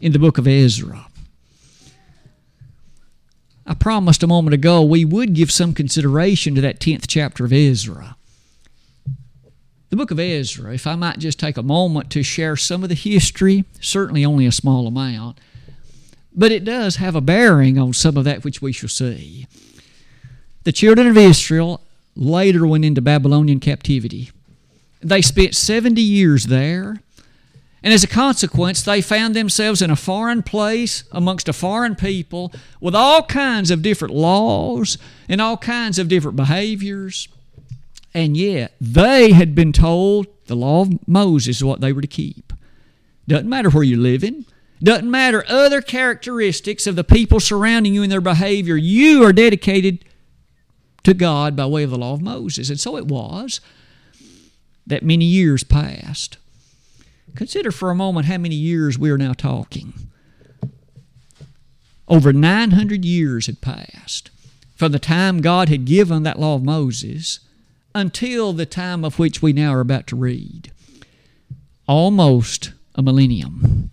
in 0.00 0.12
the 0.12 0.18
book 0.20 0.38
of 0.38 0.46
Ezra. 0.46 1.08
I 3.66 3.74
promised 3.74 4.22
a 4.22 4.28
moment 4.28 4.54
ago 4.54 4.80
we 4.80 5.04
would 5.04 5.34
give 5.34 5.50
some 5.50 5.74
consideration 5.74 6.54
to 6.54 6.60
that 6.60 6.78
10th 6.78 7.06
chapter 7.08 7.44
of 7.44 7.52
Ezra. 7.52 8.16
The 9.90 9.96
book 9.96 10.12
of 10.12 10.20
Ezra, 10.20 10.72
if 10.72 10.86
I 10.86 10.94
might 10.94 11.18
just 11.18 11.40
take 11.40 11.56
a 11.56 11.64
moment 11.64 12.10
to 12.10 12.22
share 12.22 12.54
some 12.54 12.84
of 12.84 12.90
the 12.90 12.94
history, 12.94 13.64
certainly 13.80 14.24
only 14.24 14.46
a 14.46 14.52
small 14.52 14.86
amount, 14.86 15.40
but 16.32 16.52
it 16.52 16.62
does 16.62 16.96
have 16.96 17.16
a 17.16 17.20
bearing 17.20 17.76
on 17.76 17.92
some 17.92 18.16
of 18.16 18.22
that 18.22 18.44
which 18.44 18.62
we 18.62 18.70
shall 18.70 18.88
see. 18.88 19.48
The 20.68 20.72
children 20.72 21.06
of 21.06 21.16
Israel 21.16 21.80
later 22.14 22.66
went 22.66 22.84
into 22.84 23.00
Babylonian 23.00 23.58
captivity. 23.58 24.30
They 25.00 25.22
spent 25.22 25.54
70 25.54 25.98
years 26.02 26.44
there. 26.44 27.00
And 27.82 27.94
as 27.94 28.04
a 28.04 28.06
consequence, 28.06 28.82
they 28.82 29.00
found 29.00 29.34
themselves 29.34 29.80
in 29.80 29.90
a 29.90 29.96
foreign 29.96 30.42
place 30.42 31.04
amongst 31.10 31.48
a 31.48 31.54
foreign 31.54 31.96
people 31.96 32.52
with 32.82 32.94
all 32.94 33.22
kinds 33.22 33.70
of 33.70 33.80
different 33.80 34.12
laws 34.12 34.98
and 35.26 35.40
all 35.40 35.56
kinds 35.56 35.98
of 35.98 36.08
different 36.08 36.36
behaviors. 36.36 37.28
And 38.12 38.36
yet, 38.36 38.74
they 38.78 39.32
had 39.32 39.54
been 39.54 39.72
told 39.72 40.26
the 40.48 40.54
law 40.54 40.82
of 40.82 41.08
Moses 41.08 41.56
is 41.56 41.64
what 41.64 41.80
they 41.80 41.94
were 41.94 42.02
to 42.02 42.06
keep. 42.06 42.52
Doesn't 43.26 43.48
matter 43.48 43.70
where 43.70 43.84
you're 43.84 43.98
living, 43.98 44.44
doesn't 44.82 45.10
matter 45.10 45.46
other 45.48 45.80
characteristics 45.80 46.86
of 46.86 46.94
the 46.94 47.04
people 47.04 47.40
surrounding 47.40 47.94
you 47.94 48.02
and 48.02 48.12
their 48.12 48.20
behavior. 48.20 48.76
You 48.76 49.24
are 49.24 49.32
dedicated 49.32 50.04
to 51.08 51.14
God 51.14 51.56
by 51.56 51.64
way 51.64 51.84
of 51.84 51.90
the 51.90 51.96
law 51.96 52.12
of 52.12 52.20
Moses. 52.20 52.68
And 52.68 52.78
so 52.78 52.98
it 52.98 53.06
was 53.06 53.62
that 54.86 55.02
many 55.02 55.24
years 55.24 55.64
passed. 55.64 56.36
Consider 57.34 57.70
for 57.70 57.90
a 57.90 57.94
moment 57.94 58.26
how 58.26 58.36
many 58.36 58.54
years 58.54 58.98
we 58.98 59.10
are 59.10 59.16
now 59.16 59.32
talking. 59.32 59.94
Over 62.08 62.34
900 62.34 63.06
years 63.06 63.46
had 63.46 63.62
passed 63.62 64.30
from 64.76 64.92
the 64.92 64.98
time 64.98 65.40
God 65.40 65.70
had 65.70 65.86
given 65.86 66.24
that 66.24 66.38
law 66.38 66.56
of 66.56 66.62
Moses 66.62 67.40
until 67.94 68.52
the 68.52 68.66
time 68.66 69.02
of 69.02 69.18
which 69.18 69.40
we 69.40 69.54
now 69.54 69.72
are 69.72 69.80
about 69.80 70.06
to 70.08 70.16
read. 70.16 70.72
Almost 71.86 72.72
a 72.96 73.02
millennium. 73.02 73.88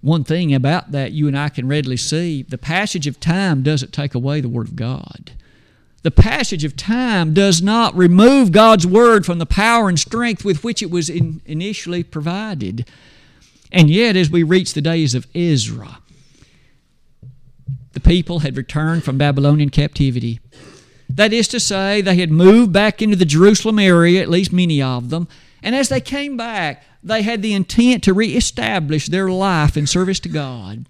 One 0.00 0.24
thing 0.24 0.52
about 0.52 0.90
that 0.90 1.12
you 1.12 1.28
and 1.28 1.38
I 1.38 1.50
can 1.50 1.68
readily 1.68 1.96
see 1.96 2.42
the 2.42 2.58
passage 2.58 3.06
of 3.06 3.20
time 3.20 3.62
doesn't 3.62 3.92
take 3.92 4.14
away 4.16 4.40
the 4.40 4.48
Word 4.48 4.66
of 4.66 4.74
God. 4.74 5.30
The 6.06 6.12
passage 6.12 6.62
of 6.62 6.76
time 6.76 7.34
does 7.34 7.60
not 7.60 7.96
remove 7.96 8.52
God's 8.52 8.86
Word 8.86 9.26
from 9.26 9.40
the 9.40 9.44
power 9.44 9.88
and 9.88 9.98
strength 9.98 10.44
with 10.44 10.62
which 10.62 10.80
it 10.80 10.88
was 10.88 11.10
in 11.10 11.40
initially 11.46 12.04
provided. 12.04 12.88
And 13.72 13.90
yet, 13.90 14.14
as 14.14 14.30
we 14.30 14.44
reach 14.44 14.72
the 14.72 14.80
days 14.80 15.16
of 15.16 15.26
Ezra, 15.34 15.98
the 17.92 17.98
people 17.98 18.38
had 18.38 18.56
returned 18.56 19.02
from 19.02 19.18
Babylonian 19.18 19.70
captivity. 19.70 20.38
That 21.10 21.32
is 21.32 21.48
to 21.48 21.58
say, 21.58 22.02
they 22.02 22.14
had 22.14 22.30
moved 22.30 22.72
back 22.72 23.02
into 23.02 23.16
the 23.16 23.24
Jerusalem 23.24 23.80
area, 23.80 24.22
at 24.22 24.30
least 24.30 24.52
many 24.52 24.80
of 24.80 25.10
them, 25.10 25.26
and 25.60 25.74
as 25.74 25.88
they 25.88 26.00
came 26.00 26.36
back, 26.36 26.84
they 27.02 27.22
had 27.22 27.42
the 27.42 27.52
intent 27.52 28.04
to 28.04 28.14
reestablish 28.14 29.08
their 29.08 29.28
life 29.28 29.76
in 29.76 29.88
service 29.88 30.20
to 30.20 30.28
God. 30.28 30.86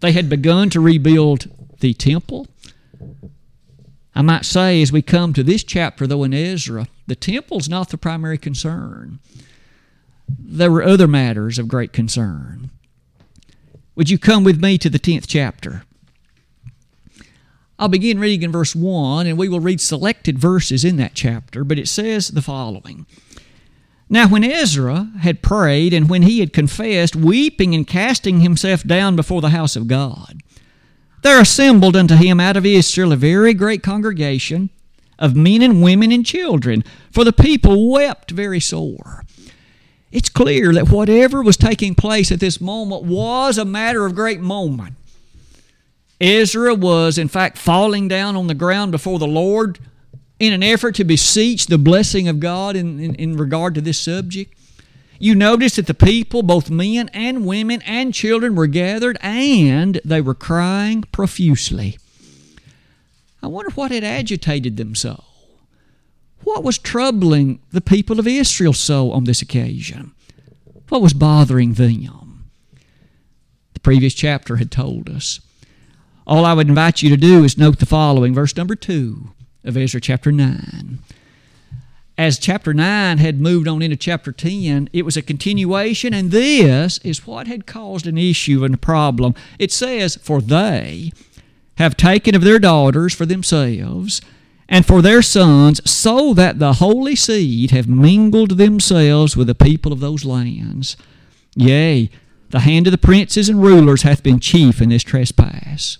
They 0.00 0.10
had 0.10 0.28
begun 0.28 0.68
to 0.70 0.80
rebuild 0.80 1.48
the 1.78 1.94
temple. 1.94 2.48
I 4.18 4.22
might 4.22 4.44
say, 4.44 4.82
as 4.82 4.90
we 4.90 5.00
come 5.00 5.32
to 5.32 5.44
this 5.44 5.62
chapter, 5.62 6.04
though, 6.04 6.24
in 6.24 6.34
Ezra, 6.34 6.88
the 7.06 7.14
temple's 7.14 7.68
not 7.68 7.90
the 7.90 7.96
primary 7.96 8.36
concern. 8.36 9.20
There 10.28 10.72
were 10.72 10.82
other 10.82 11.06
matters 11.06 11.56
of 11.56 11.68
great 11.68 11.92
concern. 11.92 12.70
Would 13.94 14.10
you 14.10 14.18
come 14.18 14.42
with 14.42 14.60
me 14.60 14.76
to 14.78 14.90
the 14.90 14.98
10th 14.98 15.26
chapter? 15.28 15.84
I'll 17.78 17.86
begin 17.86 18.18
reading 18.18 18.42
in 18.42 18.50
verse 18.50 18.74
1, 18.74 19.28
and 19.28 19.38
we 19.38 19.48
will 19.48 19.60
read 19.60 19.80
selected 19.80 20.36
verses 20.36 20.84
in 20.84 20.96
that 20.96 21.14
chapter, 21.14 21.62
but 21.62 21.78
it 21.78 21.86
says 21.86 22.26
the 22.26 22.42
following 22.42 23.06
now, 24.10 24.26
when 24.26 24.42
Ezra 24.42 25.10
had 25.20 25.42
prayed, 25.42 25.92
and 25.92 26.08
when 26.08 26.22
he 26.22 26.40
had 26.40 26.54
confessed, 26.54 27.14
weeping 27.14 27.74
and 27.74 27.86
casting 27.86 28.40
himself 28.40 28.82
down 28.82 29.16
before 29.16 29.42
the 29.42 29.50
house 29.50 29.76
of 29.76 29.86
God, 29.86 30.42
there 31.22 31.40
assembled 31.40 31.96
unto 31.96 32.14
him 32.14 32.40
out 32.40 32.56
of 32.56 32.66
Israel 32.66 33.12
a 33.12 33.16
very 33.16 33.54
great 33.54 33.82
congregation 33.82 34.70
of 35.18 35.34
men 35.34 35.62
and 35.62 35.82
women 35.82 36.12
and 36.12 36.24
children, 36.24 36.84
for 37.10 37.24
the 37.24 37.32
people 37.32 37.90
wept 37.90 38.30
very 38.30 38.60
sore. 38.60 39.24
It's 40.10 40.28
clear 40.28 40.72
that 40.72 40.88
whatever 40.88 41.42
was 41.42 41.56
taking 41.56 41.94
place 41.94 42.32
at 42.32 42.40
this 42.40 42.60
moment 42.60 43.04
was 43.04 43.58
a 43.58 43.64
matter 43.64 44.06
of 44.06 44.14
great 44.14 44.40
moment. 44.40 44.94
Ezra 46.20 46.74
was, 46.74 47.18
in 47.18 47.28
fact, 47.28 47.58
falling 47.58 48.08
down 48.08 48.34
on 48.34 48.46
the 48.46 48.54
ground 48.54 48.90
before 48.90 49.18
the 49.18 49.26
Lord, 49.26 49.78
in 50.38 50.52
an 50.52 50.62
effort 50.62 50.94
to 50.96 51.04
beseech 51.04 51.66
the 51.66 51.78
blessing 51.78 52.28
of 52.28 52.40
God 52.40 52.76
in, 52.76 52.98
in, 53.00 53.14
in, 53.16 53.36
regard 53.36 53.74
to 53.74 53.80
this 53.80 53.98
subject. 53.98 54.54
You 55.18 55.34
notice 55.34 55.76
that 55.76 55.86
the 55.86 55.94
people, 55.94 56.42
both 56.42 56.70
men 56.70 57.08
and 57.12 57.44
women 57.44 57.82
and 57.82 58.14
children, 58.14 58.54
were 58.54 58.68
gathered 58.68 59.18
and 59.20 60.00
they 60.04 60.20
were 60.20 60.34
crying 60.34 61.02
profusely. 61.12 61.98
I 63.42 63.48
wonder 63.48 63.70
what 63.72 63.90
had 63.90 64.04
agitated 64.04 64.76
them 64.76 64.94
so. 64.94 65.24
What 66.44 66.62
was 66.62 66.78
troubling 66.78 67.60
the 67.70 67.80
people 67.80 68.20
of 68.20 68.26
Israel 68.26 68.72
so 68.72 69.10
on 69.10 69.24
this 69.24 69.42
occasion? 69.42 70.12
What 70.88 71.02
was 71.02 71.12
bothering 71.12 71.74
them? 71.74 72.50
The 73.74 73.80
previous 73.80 74.14
chapter 74.14 74.56
had 74.56 74.70
told 74.70 75.08
us. 75.08 75.40
All 76.26 76.44
I 76.44 76.52
would 76.52 76.68
invite 76.68 77.02
you 77.02 77.10
to 77.10 77.16
do 77.16 77.44
is 77.44 77.58
note 77.58 77.78
the 77.78 77.86
following, 77.86 78.34
verse 78.34 78.56
number 78.56 78.74
2 78.74 79.30
of 79.64 79.76
Ezra 79.76 80.00
chapter 80.00 80.30
9. 80.30 80.98
As 82.18 82.36
chapter 82.36 82.74
9 82.74 83.18
had 83.18 83.40
moved 83.40 83.68
on 83.68 83.80
into 83.80 83.96
chapter 83.96 84.32
10, 84.32 84.90
it 84.92 85.04
was 85.04 85.16
a 85.16 85.22
continuation, 85.22 86.12
and 86.12 86.32
this 86.32 86.98
is 87.04 87.28
what 87.28 87.46
had 87.46 87.64
caused 87.64 88.08
an 88.08 88.18
issue 88.18 88.64
and 88.64 88.74
a 88.74 88.78
problem. 88.78 89.36
It 89.60 89.70
says, 89.70 90.16
For 90.16 90.40
they 90.40 91.12
have 91.76 91.96
taken 91.96 92.34
of 92.34 92.42
their 92.42 92.58
daughters 92.58 93.14
for 93.14 93.24
themselves 93.24 94.20
and 94.68 94.84
for 94.84 95.00
their 95.00 95.22
sons, 95.22 95.80
so 95.88 96.34
that 96.34 96.58
the 96.58 96.74
holy 96.74 97.14
seed 97.14 97.70
have 97.70 97.86
mingled 97.86 98.58
themselves 98.58 99.36
with 99.36 99.46
the 99.46 99.54
people 99.54 99.92
of 99.92 100.00
those 100.00 100.24
lands. 100.24 100.96
Yea, 101.54 102.10
the 102.50 102.60
hand 102.60 102.88
of 102.88 102.90
the 102.90 102.98
princes 102.98 103.48
and 103.48 103.62
rulers 103.62 104.02
hath 104.02 104.24
been 104.24 104.40
chief 104.40 104.82
in 104.82 104.88
this 104.88 105.04
trespass. 105.04 105.98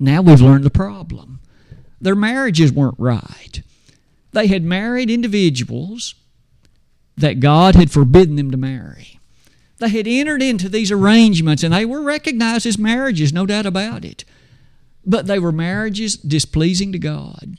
Now 0.00 0.20
we've 0.20 0.40
learned 0.40 0.64
the 0.64 0.70
problem 0.70 1.38
their 2.00 2.16
marriages 2.16 2.72
weren't 2.72 2.98
right. 2.98 3.62
They 4.32 4.46
had 4.46 4.62
married 4.62 5.10
individuals 5.10 6.14
that 7.16 7.40
God 7.40 7.74
had 7.74 7.90
forbidden 7.90 8.36
them 8.36 8.50
to 8.50 8.56
marry. 8.56 9.18
They 9.78 9.88
had 9.88 10.06
entered 10.06 10.42
into 10.42 10.68
these 10.68 10.92
arrangements 10.92 11.62
and 11.62 11.72
they 11.72 11.84
were 11.84 12.02
recognized 12.02 12.66
as 12.66 12.78
marriages, 12.78 13.32
no 13.32 13.46
doubt 13.46 13.66
about 13.66 14.04
it. 14.04 14.24
But 15.04 15.26
they 15.26 15.38
were 15.38 15.52
marriages 15.52 16.16
displeasing 16.16 16.92
to 16.92 16.98
God. 16.98 17.56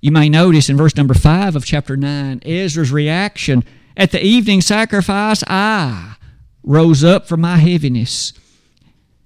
You 0.00 0.10
may 0.12 0.28
notice 0.28 0.68
in 0.68 0.76
verse 0.76 0.96
number 0.96 1.14
5 1.14 1.56
of 1.56 1.64
chapter 1.64 1.96
9 1.96 2.42
Ezra's 2.44 2.92
reaction 2.92 3.64
at 3.96 4.12
the 4.12 4.24
evening 4.24 4.60
sacrifice 4.60 5.42
I 5.46 6.16
rose 6.62 7.02
up 7.02 7.26
from 7.26 7.40
my 7.40 7.56
heaviness, 7.56 8.32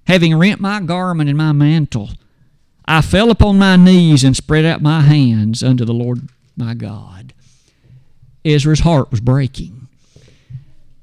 having 0.07 0.37
rent 0.37 0.59
my 0.59 0.79
garment 0.79 1.29
and 1.29 1.37
my 1.37 1.51
mantle 1.51 2.09
I 2.85 3.01
fell 3.01 3.31
upon 3.31 3.57
my 3.57 3.75
knees 3.75 4.23
and 4.23 4.35
spread 4.35 4.65
out 4.65 4.81
my 4.81 5.01
hands 5.01 5.63
unto 5.63 5.85
the 5.85 5.93
Lord 5.93 6.27
my 6.57 6.73
God. 6.73 7.33
Ezra's 8.45 8.81
heart 8.81 9.09
was 9.09 9.21
breaking. 9.21 9.87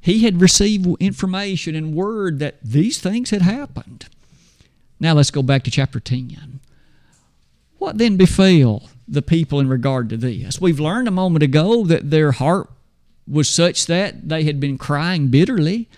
He 0.01 0.25
had 0.25 0.41
received 0.41 0.87
information 1.01 1.75
and 1.75 1.95
word 1.95 2.39
that 2.39 2.63
these 2.63 2.99
things 2.99 3.31
had 3.31 3.43
happened. 3.43 4.07
Now 4.99 5.15
let's 5.15 5.31
go 5.31 5.43
back 5.43 5.63
to 5.65 5.71
chapter 5.71 6.01
10. 6.01 6.61
What 7.79 7.99
then 7.99 8.17
befell 8.17 8.91
the 9.09 9.23
people 9.23 9.59
in 9.61 9.69
regard 9.69 10.11
to 10.11 10.17
this? 10.17 10.61
We've 10.61 10.81
learned 10.81 11.09
a 11.09 11.13
moment 11.13 11.43
ago 11.43 11.85
that 11.87 12.11
their 12.11 12.33
heart 12.33 12.69
was 13.27 13.49
such 13.49 13.87
that 13.87 14.29
they 14.29 14.45
had 14.45 14.61
been 14.61 14.77
crying 14.77 15.29
bitterly. 15.29 15.89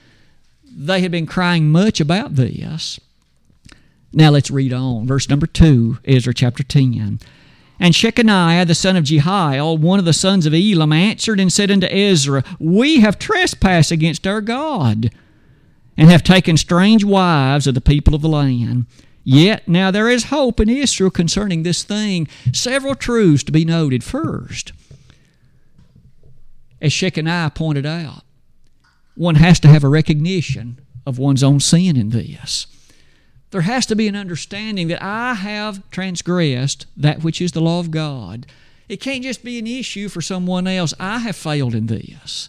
They 0.64 1.00
had 1.00 1.10
been 1.10 1.26
crying 1.26 1.70
much 1.70 2.00
about 2.00 2.36
this. 2.36 3.00
Now 4.12 4.30
let's 4.30 4.50
read 4.50 4.72
on. 4.72 5.06
Verse 5.06 5.28
number 5.28 5.46
2, 5.46 5.98
Ezra 6.04 6.34
chapter 6.34 6.62
10. 6.62 7.20
And 7.80 7.94
Shechaniah 7.94 8.66
the 8.66 8.74
son 8.74 8.96
of 8.96 9.04
Jehiel, 9.04 9.76
one 9.76 9.98
of 9.98 10.04
the 10.04 10.12
sons 10.12 10.46
of 10.46 10.54
Elam, 10.54 10.92
answered 10.92 11.40
and 11.40 11.52
said 11.52 11.70
unto 11.70 11.86
Ezra, 11.86 12.44
We 12.58 13.00
have 13.00 13.18
trespassed 13.18 13.90
against 13.90 14.26
our 14.26 14.40
God, 14.40 15.10
and 15.96 16.10
have 16.10 16.22
taken 16.22 16.56
strange 16.56 17.04
wives 17.04 17.66
of 17.66 17.74
the 17.74 17.80
people 17.80 18.14
of 18.14 18.22
the 18.22 18.28
land. 18.28 18.86
Yet 19.24 19.68
now 19.68 19.90
there 19.90 20.08
is 20.08 20.24
hope 20.24 20.60
in 20.60 20.68
Israel 20.68 21.10
concerning 21.10 21.62
this 21.62 21.82
thing. 21.82 22.28
Several 22.52 22.94
truths 22.94 23.44
to 23.44 23.52
be 23.52 23.64
noted. 23.64 24.02
First, 24.02 24.72
as 26.80 26.92
Shechaniah 26.92 27.54
pointed 27.54 27.86
out, 27.86 28.22
one 29.14 29.36
has 29.36 29.60
to 29.60 29.68
have 29.68 29.84
a 29.84 29.88
recognition 29.88 30.80
of 31.06 31.18
one's 31.18 31.42
own 31.42 31.60
sin 31.60 31.96
in 31.96 32.10
this. 32.10 32.66
There 33.52 33.60
has 33.60 33.84
to 33.86 33.94
be 33.94 34.08
an 34.08 34.16
understanding 34.16 34.88
that 34.88 35.02
I 35.02 35.34
have 35.34 35.88
transgressed 35.90 36.86
that 36.96 37.22
which 37.22 37.40
is 37.40 37.52
the 37.52 37.60
law 37.60 37.80
of 37.80 37.90
God. 37.90 38.46
It 38.88 38.96
can't 38.96 39.22
just 39.22 39.44
be 39.44 39.58
an 39.58 39.66
issue 39.66 40.08
for 40.08 40.22
someone 40.22 40.66
else. 40.66 40.94
I 40.98 41.18
have 41.18 41.36
failed 41.36 41.74
in 41.74 41.86
this. 41.86 42.48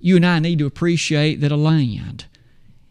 You 0.00 0.16
and 0.16 0.24
I 0.24 0.38
need 0.38 0.58
to 0.60 0.66
appreciate 0.66 1.42
that 1.42 1.52
a 1.52 1.56
land 1.56 2.24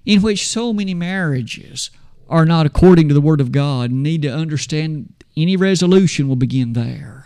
in 0.05 0.21
which 0.21 0.47
so 0.47 0.71
many 0.71 0.93
marriages 0.93 1.89
are 2.29 2.45
not 2.45 2.67
according 2.67 3.07
to 3.07 3.15
the 3.15 3.21
Word 3.21 3.41
of 3.41 3.51
God 3.51 3.91
need 3.91 4.21
to 4.21 4.29
understand 4.29 5.11
any 5.35 5.57
resolution 5.57 6.27
will 6.27 6.35
begin 6.35 6.73
there 6.73 7.25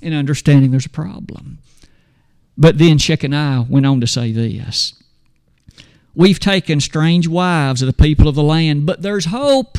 in 0.00 0.14
understanding 0.14 0.70
there's 0.70 0.86
a 0.86 0.90
problem. 0.90 1.58
But 2.56 2.78
then 2.78 2.96
Shechaniah 2.96 3.68
went 3.68 3.84
on 3.84 4.00
to 4.00 4.06
say 4.06 4.32
this 4.32 4.99
We've 6.14 6.40
taken 6.40 6.80
strange 6.80 7.28
wives 7.28 7.82
of 7.82 7.86
the 7.86 7.92
people 7.92 8.28
of 8.28 8.34
the 8.34 8.42
land, 8.42 8.86
but 8.86 9.02
there's 9.02 9.26
hope. 9.26 9.78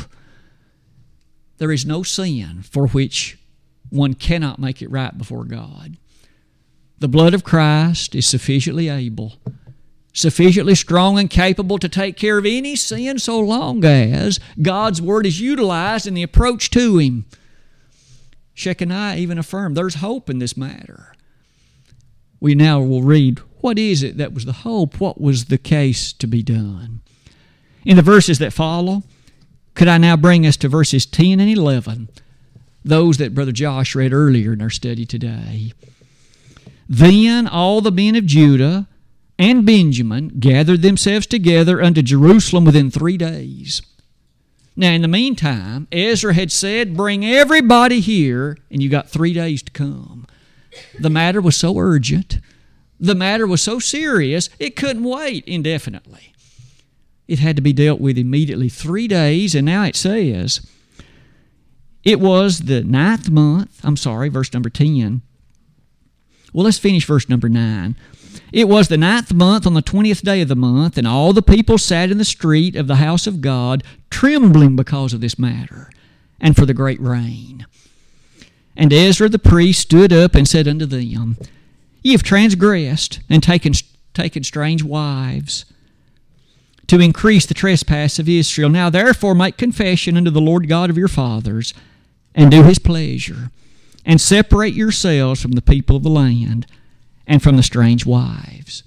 There 1.58 1.72
is 1.72 1.86
no 1.86 2.04
sin 2.04 2.64
for 2.64 2.88
which 2.88 3.38
one 3.90 4.14
cannot 4.14 4.60
make 4.60 4.82
it 4.82 4.90
right 4.90 5.16
before 5.18 5.44
God. 5.44 5.98
The 7.00 7.08
blood 7.08 7.34
of 7.34 7.44
Christ 7.44 8.16
is 8.16 8.26
sufficiently 8.26 8.88
able, 8.88 9.34
sufficiently 10.14 10.76
strong 10.76 11.20
and 11.20 11.30
capable 11.30 11.78
to 11.80 11.90
take 11.90 12.16
care 12.16 12.38
of 12.38 12.46
any 12.46 12.76
sin 12.76 13.20
so 13.20 13.40
long 13.40 13.84
as 13.84 14.40
God's 14.62 15.02
Word 15.02 15.26
is 15.26 15.42
utilized 15.42 16.08
in 16.08 16.14
the 16.14 16.24
approach 16.24 16.70
to 16.72 16.98
Him. 16.98 17.26
Shechaniah 18.56 19.18
even 19.18 19.38
affirmed 19.38 19.76
there's 19.76 19.96
hope 19.96 20.30
in 20.30 20.40
this 20.40 20.56
matter. 20.56 21.14
We 22.40 22.56
now 22.56 22.82
will 22.82 23.04
read 23.04 23.42
what 23.62 23.80
is 23.80 24.04
it 24.04 24.18
that 24.18 24.34
was 24.34 24.46
the 24.46 24.52
hope? 24.52 25.00
What 25.00 25.22
was 25.22 25.46
the 25.46 25.58
case 25.58 26.14
to 26.14 26.28
be 26.28 26.44
done? 26.44 27.02
In 27.86 27.96
the 27.96 28.02
verses 28.02 28.40
that 28.40 28.54
follow, 28.54 29.04
could 29.76 29.88
I 29.88 29.98
now 29.98 30.18
bring 30.18 30.46
us 30.46 30.58
to 30.58 30.68
verses 30.68 31.06
10 31.06 31.40
and 31.40 31.50
11, 31.50 32.10
those 32.84 33.18
that 33.18 33.34
Brother 33.34 33.52
Josh 33.52 33.96
read 33.96 34.14
earlier 34.14 34.54
in 34.54 34.62
our 34.62 34.70
study 34.70 35.06
today? 35.06 35.74
Then 36.90 37.48
all 37.48 37.82
the 37.82 37.92
men 37.92 38.16
of 38.16 38.26
Judah 38.26 38.88
and 39.40 39.66
Benjamin 39.66 40.28
gathered 40.40 40.82
themselves 40.82 41.26
together 41.26 41.82
unto 41.82 42.02
Jerusalem 42.02 42.66
within 42.66 42.92
three 42.92 43.18
days. 43.18 43.82
Now, 44.76 44.92
in 44.92 45.02
the 45.02 45.08
meantime, 45.08 45.88
Ezra 45.92 46.34
had 46.34 46.52
said, 46.52 46.96
Bring 46.96 47.26
everybody 47.26 48.00
here, 48.00 48.58
and 48.70 48.82
you 48.82 48.90
got 48.90 49.10
three 49.10 49.34
days 49.34 49.64
to 49.64 49.72
come. 49.72 50.28
The 51.00 51.10
matter 51.10 51.42
was 51.42 51.56
so 51.56 51.78
urgent 51.78 52.40
the 53.02 53.16
matter 53.16 53.48
was 53.48 53.62
so 53.62 53.80
serious, 53.80 54.50
it 54.60 54.76
couldn't 54.76 55.04
wait 55.04 55.44
indefinitely. 55.46 56.34
It 57.28 57.40
had 57.40 57.56
to 57.56 57.62
be 57.62 57.74
dealt 57.74 58.00
with 58.00 58.18
immediately. 58.18 58.70
Three 58.70 59.08
days, 59.08 59.56
and 59.56 59.66
now 59.66 59.84
it 59.84 59.96
says, 59.96 60.66
it 62.04 62.20
was 62.20 62.60
the 62.60 62.84
ninth 62.84 63.30
month. 63.30 63.80
I'm 63.84 63.98
sorry, 63.98 64.30
verse 64.30 64.54
number 64.54 64.70
10. 64.70 65.22
Well, 66.54 66.66
let's 66.66 66.78
finish 66.78 67.06
verse 67.06 67.28
number 67.28 67.50
9. 67.50 67.96
It 68.54 68.68
was 68.68 68.88
the 68.88 68.98
ninth 68.98 69.34
month 69.34 69.66
on 69.66 69.74
the 69.74 69.82
twentieth 69.82 70.22
day 70.22 70.42
of 70.42 70.48
the 70.48 70.56
month, 70.56 70.98
and 70.98 71.08
all 71.08 71.34
the 71.34 71.42
people 71.42 71.78
sat 71.78 72.12
in 72.12 72.18
the 72.18 72.26
street 72.26 72.76
of 72.76 72.88
the 72.88 72.98
house 72.98 73.28
of 73.28 73.42
God, 73.42 73.84
trembling 74.10 74.76
because 74.76 75.14
of 75.14 75.22
this 75.22 75.40
matter, 75.40 75.90
and 76.40 76.56
for 76.56 76.66
the 76.66 76.74
great 76.74 77.00
rain. 77.02 77.66
And 78.76 78.92
Ezra 78.94 79.30
the 79.30 79.40
priest 79.40 79.82
stood 79.82 80.14
up 80.14 80.36
and 80.36 80.48
said 80.48 80.68
unto 80.68 80.86
them, 80.86 81.38
Ye 82.02 82.12
have 82.14 82.24
transgressed 82.24 83.20
and 83.30 83.44
taken, 83.44 83.74
taken 84.14 84.44
strange 84.44 84.84
wives 84.84 85.66
to 86.88 87.00
increase 87.00 87.46
the 87.46 87.54
trespass 87.54 88.20
of 88.20 88.28
Israel. 88.28 88.70
Now 88.70 88.90
therefore 88.90 89.36
make 89.36 89.58
confession 89.58 90.18
unto 90.18 90.32
the 90.32 90.42
Lord 90.42 90.68
God 90.68 90.90
of 90.90 90.98
your 90.98 91.08
fathers, 91.08 91.74
and 92.34 92.50
do 92.50 92.64
his 92.64 92.80
pleasure, 92.80 93.52
and 94.06 94.20
separate 94.20 94.74
yourselves 94.74 95.42
from 95.42 95.52
the 95.52 95.62
people 95.62 95.96
of 95.96 96.04
the 96.04 96.10
land 96.10 96.66
and 97.28 97.44
from 97.44 97.58
the 97.58 97.64
strange 97.64 98.06
wives. 98.06 98.84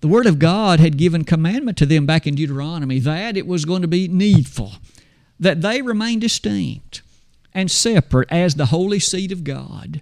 The 0.00 0.08
Word 0.08 0.26
of 0.26 0.40
God 0.40 0.80
had 0.80 0.98
given 0.98 1.24
commandment 1.24 1.78
to 1.78 1.86
them 1.86 2.06
back 2.06 2.26
in 2.26 2.34
Deuteronomy 2.34 2.98
that 2.98 3.36
it 3.36 3.46
was 3.46 3.64
going 3.64 3.82
to 3.82 3.88
be 3.88 4.08
needful 4.08 4.74
that 5.38 5.62
they 5.62 5.82
remain 5.82 6.20
distinct 6.20 7.02
and 7.52 7.70
separate 7.70 8.30
as 8.30 8.54
the 8.54 8.66
holy 8.66 8.98
seed 8.98 9.32
of 9.32 9.44
God 9.44 10.00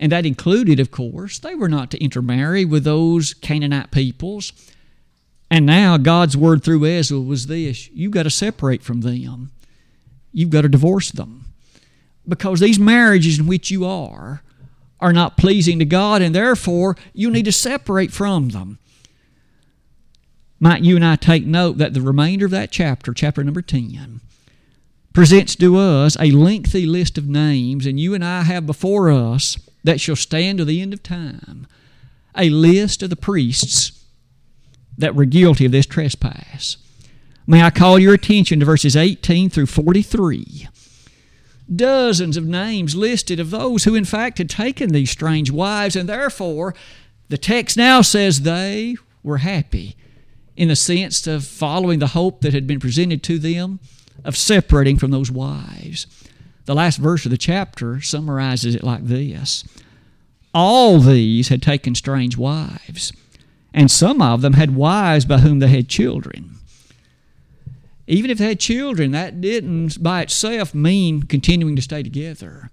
and 0.00 0.12
that 0.12 0.26
included, 0.26 0.78
of 0.78 0.90
course, 0.90 1.38
they 1.38 1.54
were 1.54 1.68
not 1.68 1.90
to 1.90 2.02
intermarry 2.02 2.64
with 2.64 2.84
those 2.84 3.34
Canaanite 3.34 3.90
peoples. 3.90 4.52
And 5.50 5.66
now 5.66 5.96
God's 5.96 6.36
word 6.36 6.62
through 6.62 6.86
Ezra 6.86 7.20
was 7.20 7.46
this 7.46 7.88
you've 7.90 8.12
got 8.12 8.24
to 8.24 8.30
separate 8.30 8.82
from 8.82 9.00
them, 9.00 9.50
you've 10.32 10.50
got 10.50 10.62
to 10.62 10.68
divorce 10.68 11.10
them. 11.10 11.46
Because 12.26 12.60
these 12.60 12.78
marriages 12.78 13.38
in 13.38 13.46
which 13.46 13.70
you 13.70 13.86
are 13.86 14.42
are 15.00 15.12
not 15.12 15.36
pleasing 15.36 15.78
to 15.78 15.84
God, 15.84 16.22
and 16.22 16.34
therefore 16.34 16.96
you 17.12 17.30
need 17.30 17.46
to 17.46 17.52
separate 17.52 18.12
from 18.12 18.50
them. 18.50 18.78
Might 20.60 20.82
you 20.82 20.96
and 20.96 21.04
I 21.04 21.16
take 21.16 21.46
note 21.46 21.78
that 21.78 21.94
the 21.94 22.00
remainder 22.00 22.44
of 22.44 22.50
that 22.50 22.72
chapter, 22.72 23.14
chapter 23.14 23.44
number 23.44 23.62
10, 23.62 24.20
presents 25.14 25.54
to 25.56 25.76
us 25.76 26.16
a 26.18 26.32
lengthy 26.32 26.84
list 26.84 27.16
of 27.16 27.28
names, 27.28 27.86
and 27.86 27.98
you 27.98 28.12
and 28.12 28.24
I 28.24 28.42
have 28.42 28.66
before 28.66 29.10
us 29.10 29.56
that 29.88 30.00
shall 30.00 30.16
stand 30.16 30.58
to 30.58 30.64
the 30.64 30.82
end 30.82 30.92
of 30.92 31.02
time 31.02 31.66
a 32.36 32.50
list 32.50 33.02
of 33.02 33.10
the 33.10 33.16
priests 33.16 34.04
that 34.98 35.14
were 35.14 35.24
guilty 35.24 35.64
of 35.64 35.72
this 35.72 35.86
trespass. 35.86 36.76
May 37.46 37.62
I 37.62 37.70
call 37.70 37.98
your 37.98 38.14
attention 38.14 38.60
to 38.60 38.66
verses 38.66 38.94
18 38.94 39.48
through 39.48 39.66
43. 39.66 40.68
Dozens 41.74 42.36
of 42.36 42.44
names 42.44 42.94
listed 42.94 43.40
of 43.40 43.50
those 43.50 43.84
who, 43.84 43.94
in 43.94 44.04
fact, 44.04 44.38
had 44.38 44.50
taken 44.50 44.90
these 44.90 45.10
strange 45.10 45.50
wives, 45.50 45.96
and 45.96 46.08
therefore 46.08 46.74
the 47.28 47.38
text 47.38 47.76
now 47.76 48.02
says 48.02 48.42
they 48.42 48.96
were 49.22 49.38
happy 49.38 49.96
in 50.56 50.68
the 50.68 50.76
sense 50.76 51.26
of 51.26 51.44
following 51.44 51.98
the 51.98 52.08
hope 52.08 52.42
that 52.42 52.52
had 52.52 52.66
been 52.66 52.80
presented 52.80 53.22
to 53.22 53.38
them 53.38 53.80
of 54.24 54.36
separating 54.36 54.98
from 54.98 55.10
those 55.10 55.30
wives. 55.30 56.06
The 56.68 56.74
last 56.74 56.98
verse 56.98 57.24
of 57.24 57.30
the 57.30 57.38
chapter 57.38 58.02
summarizes 58.02 58.74
it 58.74 58.84
like 58.84 59.06
this 59.06 59.64
All 60.52 60.98
these 60.98 61.48
had 61.48 61.62
taken 61.62 61.94
strange 61.94 62.36
wives, 62.36 63.10
and 63.72 63.90
some 63.90 64.20
of 64.20 64.42
them 64.42 64.52
had 64.52 64.76
wives 64.76 65.24
by 65.24 65.38
whom 65.38 65.60
they 65.60 65.68
had 65.68 65.88
children. 65.88 66.56
Even 68.06 68.30
if 68.30 68.36
they 68.36 68.48
had 68.48 68.60
children, 68.60 69.12
that 69.12 69.40
didn't 69.40 70.02
by 70.02 70.20
itself 70.20 70.74
mean 70.74 71.22
continuing 71.22 71.74
to 71.74 71.80
stay 71.80 72.02
together 72.02 72.70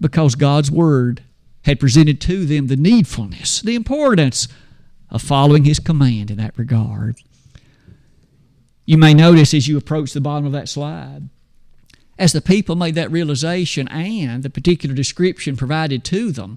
because 0.00 0.34
God's 0.34 0.68
Word 0.68 1.22
had 1.64 1.78
presented 1.78 2.20
to 2.22 2.44
them 2.44 2.66
the 2.66 2.74
needfulness, 2.74 3.60
the 3.60 3.76
importance 3.76 4.48
of 5.08 5.22
following 5.22 5.62
His 5.62 5.78
command 5.78 6.32
in 6.32 6.36
that 6.38 6.58
regard. 6.58 7.14
You 8.86 8.98
may 8.98 9.14
notice 9.14 9.54
as 9.54 9.68
you 9.68 9.78
approach 9.78 10.12
the 10.12 10.20
bottom 10.20 10.46
of 10.46 10.52
that 10.52 10.68
slide 10.68 11.28
as 12.22 12.32
the 12.32 12.40
people 12.40 12.76
made 12.76 12.94
that 12.94 13.10
realization 13.10 13.88
and 13.88 14.44
the 14.44 14.48
particular 14.48 14.94
description 14.94 15.56
provided 15.56 16.04
to 16.04 16.30
them. 16.30 16.56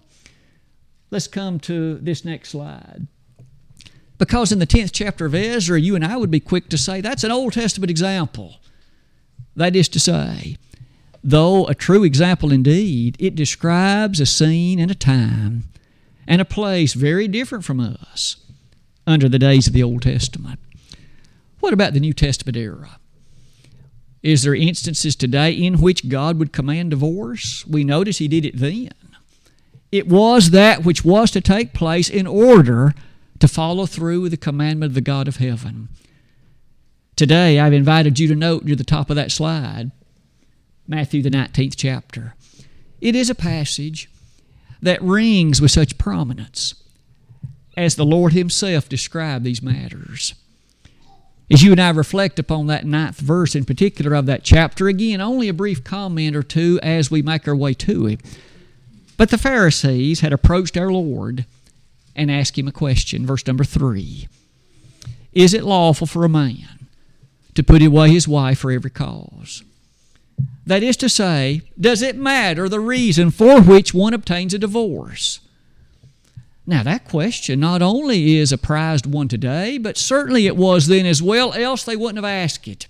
Let's 1.10 1.28
come 1.28 1.60
to 1.62 1.96
this 1.96 2.24
next 2.24 2.50
slide. 2.50 3.08
Because 4.20 4.52
in 4.52 4.60
the 4.60 4.68
10th 4.68 4.92
chapter 4.94 5.26
of 5.26 5.34
Ezra, 5.34 5.82
you 5.82 5.96
and 5.96 6.06
I 6.06 6.18
would 6.18 6.30
be 6.30 6.40
quick 6.40 6.70
to 6.70 6.78
say 6.78 7.02
that's 7.02 7.24
an 7.24 7.32
Old 7.32 7.54
Testament 7.54 7.90
example. 7.90 8.58
That 9.56 9.76
is 9.76 9.90
to 9.90 10.00
say, 10.00 10.58
though 11.24 11.66
a 11.66 11.74
true 11.74 12.04
example 12.04 12.52
indeed, 12.52 13.18
it 13.18 13.34
describes 13.34 14.20
a 14.20 14.28
scene 14.28 14.78
and 14.78 14.92
a 14.92 14.96
time 14.96 15.64
and 16.28 16.42
a 16.42 16.46
place 16.46 16.94
very 16.94 17.28
different 17.28 17.66
from 17.66 17.80
us 17.80 18.38
under 19.08 19.28
the 19.28 19.40
days 19.40 19.66
of 19.66 19.74
the 19.74 19.82
Old 19.82 20.04
Testament. 20.04 20.60
What 21.60 21.74
about 21.74 21.94
the 21.94 22.00
New 22.00 22.14
Testament 22.14 22.56
era? 22.56 23.00
Is 24.26 24.42
there 24.42 24.56
instances 24.56 25.16
today 25.16 25.52
in 25.52 25.80
which 25.80 26.10
God 26.10 26.40
would 26.40 26.52
command 26.52 26.90
divorce? 26.90 27.64
We 27.68 27.84
notice 27.84 28.18
He 28.18 28.28
did 28.28 28.44
it 28.44 28.58
then. 28.58 28.90
It 29.92 30.08
was 30.08 30.50
that 30.50 30.84
which 30.84 31.06
was 31.06 31.30
to 31.30 31.42
take 31.42 31.76
place 31.76 32.10
in 32.10 32.26
order 32.26 32.96
to 33.38 33.48
follow 33.48 33.86
through 33.86 34.22
with 34.22 34.32
the 34.32 34.38
commandment 34.38 34.90
of 34.90 34.94
the 34.96 35.02
God 35.02 35.28
of 35.28 35.38
heaven. 35.38 35.90
Today, 37.16 37.60
I've 37.60 37.72
invited 37.72 38.18
you 38.20 38.28
to 38.30 38.36
note 38.36 38.64
near 38.66 38.76
the 38.76 38.84
top 38.84 39.12
of 39.12 39.16
that 39.16 39.32
slide 39.32 39.92
Matthew, 40.88 41.22
the 41.22 41.30
19th 41.30 41.76
chapter. 41.78 42.34
It 43.00 43.16
is 43.16 43.30
a 43.30 43.36
passage 43.36 44.10
that 44.82 45.04
rings 45.04 45.62
with 45.62 45.70
such 45.70 46.00
prominence 46.00 46.74
as 47.78 47.96
the 47.96 48.06
Lord 48.06 48.34
Himself 48.34 48.90
described 48.90 49.46
these 49.46 49.62
matters. 49.62 50.34
As 51.50 51.62
you 51.62 51.72
and 51.72 51.80
I 51.80 51.92
reflect 51.92 52.40
upon 52.40 52.68
that 52.68 52.86
ninth 52.86 53.20
verse 53.20 53.56
in 53.56 53.66
particular 53.66 54.16
of 54.16 54.26
that 54.26 54.44
chapter, 54.44 54.88
again, 54.88 55.22
only 55.22 55.48
a 55.48 55.54
brief 55.54 55.84
comment 55.84 56.36
or 56.36 56.42
two 56.42 56.80
as 56.82 57.12
we 57.12 57.22
make 57.22 57.48
our 57.48 57.56
way 57.56 57.74
to 57.76 58.08
it. 58.08 58.22
But 59.18 59.30
the 59.30 59.38
Pharisees 59.38 60.22
had 60.22 60.34
approached 60.34 60.76
our 60.76 60.92
Lord 60.92 61.46
and 62.16 62.32
asked 62.32 62.58
him 62.58 62.68
a 62.68 62.72
question. 62.72 63.26
Verse 63.26 63.46
number 63.46 63.64
three 63.64 64.28
Is 65.34 65.54
it 65.54 65.64
lawful 65.64 66.08
for 66.08 66.26
a 66.26 66.30
man 66.30 66.88
to 67.54 67.64
put 67.64 67.84
away 67.84 68.10
his 68.10 68.28
wife 68.28 68.60
for 68.60 68.72
every 68.72 68.90
cause? 68.90 69.64
That 70.66 70.82
is 70.82 70.98
to 70.98 71.10
say, 71.10 71.62
does 71.80 72.02
it 72.02 72.16
matter 72.16 72.68
the 72.68 72.80
reason 72.80 73.30
for 73.30 73.62
which 73.62 73.94
one 73.94 74.16
obtains 74.16 74.54
a 74.54 74.58
divorce? 74.58 75.40
Now, 76.68 76.82
that 76.84 77.08
question 77.08 77.60
not 77.60 77.82
only 77.82 78.38
is 78.38 78.52
a 78.52 78.58
prized 78.58 79.06
one 79.06 79.28
today, 79.28 79.78
but 79.78 79.98
certainly 79.98 80.48
it 80.48 80.58
was 80.58 80.88
then 80.88 81.06
as 81.06 81.22
well, 81.22 81.54
else 81.54 81.84
they 81.84 81.96
wouldn't 81.96 82.18
have 82.18 82.26
asked 82.26 82.68
it. 82.68 82.88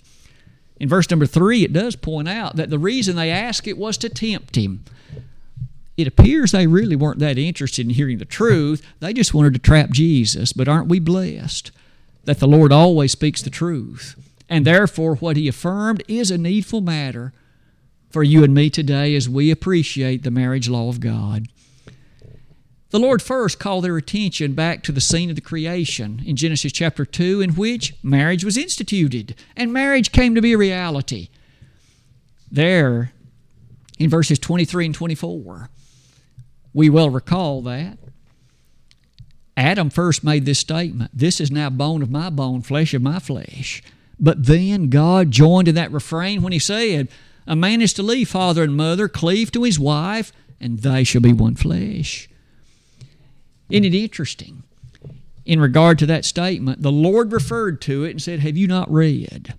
In 0.80 0.90
verse 0.90 1.10
number 1.10 1.26
three, 1.26 1.64
it 1.64 1.74
does 1.74 1.96
point 1.96 2.28
out 2.28 2.56
that 2.56 2.70
the 2.70 2.80
reason 2.80 3.16
they 3.16 3.32
asked 3.32 3.68
it 3.68 3.78
was 3.78 3.98
to 3.98 4.10
tempt 4.10 4.56
him. 4.56 4.84
It 5.98 6.08
appears 6.08 6.52
they 6.52 6.68
really 6.68 6.96
weren't 6.96 7.20
that 7.20 7.38
interested 7.38 7.86
in 7.86 7.94
hearing 7.94 8.18
the 8.18 8.26
truth. 8.26 8.86
They 9.00 9.14
just 9.14 9.34
wanted 9.34 9.54
to 9.54 9.60
trap 9.60 9.92
Jesus. 9.92 10.52
But 10.52 10.68
aren't 10.68 10.90
we 10.90 11.00
blessed 11.00 11.72
that 12.26 12.40
the 12.40 12.48
Lord 12.48 12.74
always 12.74 13.14
speaks 13.14 13.42
the 13.42 13.50
truth? 13.50 14.16
And 14.50 14.66
therefore, 14.66 15.16
what 15.16 15.38
he 15.38 15.48
affirmed 15.48 16.04
is 16.08 16.32
a 16.32 16.38
needful 16.38 16.82
matter 16.82 17.34
for 18.10 18.24
you 18.24 18.44
and 18.44 18.54
me 18.54 18.70
today 18.70 19.16
as 19.16 19.30
we 19.30 19.52
appreciate 19.52 20.24
the 20.24 20.32
marriage 20.32 20.70
law 20.70 20.90
of 20.90 21.00
God. 21.00 21.48
The 22.96 23.02
Lord 23.02 23.22
first 23.22 23.60
called 23.60 23.84
their 23.84 23.98
attention 23.98 24.54
back 24.54 24.82
to 24.84 24.94
the 24.94 25.02
scene 25.02 25.30
of 25.30 25.36
the 25.36 25.42
creation 25.42 26.24
in 26.26 26.38
Genesis 26.38 26.72
chapter 26.72 27.04
2, 27.04 27.42
in 27.42 27.56
which 27.56 27.94
marriage 28.02 28.46
was 28.46 28.56
instituted 28.56 29.36
and 29.54 29.74
marriage 29.74 30.14
came 30.14 30.34
to 30.34 30.42
be 30.42 30.54
a 30.54 30.58
reality. 30.58 31.28
There, 32.50 33.12
in 34.00 34.10
verses 34.10 34.40
23 34.40 34.86
and 34.86 34.96
24, 34.96 35.70
we 36.74 36.90
well 36.90 37.10
recall 37.10 37.62
that. 37.64 37.98
Adam 39.58 39.90
first 39.90 40.24
made 40.24 40.46
this 40.46 40.60
statement 40.60 41.12
This 41.14 41.42
is 41.42 41.52
now 41.52 41.70
bone 41.70 42.02
of 42.02 42.10
my 42.10 42.30
bone, 42.30 42.62
flesh 42.62 42.94
of 42.94 43.02
my 43.02 43.20
flesh. 43.20 43.84
But 44.18 44.46
then 44.46 44.88
God 44.88 45.32
joined 45.32 45.68
in 45.68 45.76
that 45.76 45.92
refrain 45.92 46.42
when 46.42 46.54
he 46.54 46.60
said, 46.60 47.10
A 47.46 47.58
man 47.58 47.82
is 47.82 47.92
to 47.96 48.04
leave 48.04 48.30
father 48.30 48.64
and 48.64 48.78
mother, 48.78 49.10
cleave 49.10 49.52
to 49.52 49.64
his 49.64 49.78
wife, 49.78 50.32
and 50.62 50.80
they 50.80 51.04
shall 51.04 51.20
be 51.20 51.34
one 51.34 51.56
flesh. 51.56 52.30
Isn't 53.70 53.86
it 53.86 53.96
interesting? 53.96 54.64
In 55.46 55.60
regard 55.60 56.00
to 56.00 56.06
that 56.08 56.26
statement, 56.26 56.82
the 56.82 56.92
Lord 56.92 57.32
referred 57.32 57.82
to 57.82 58.04
it 58.04 58.12
and 58.12 58.22
said, 58.22 58.40
Have 58.40 58.58
you 58.58 58.68
not 58.68 58.92
read? 58.92 59.54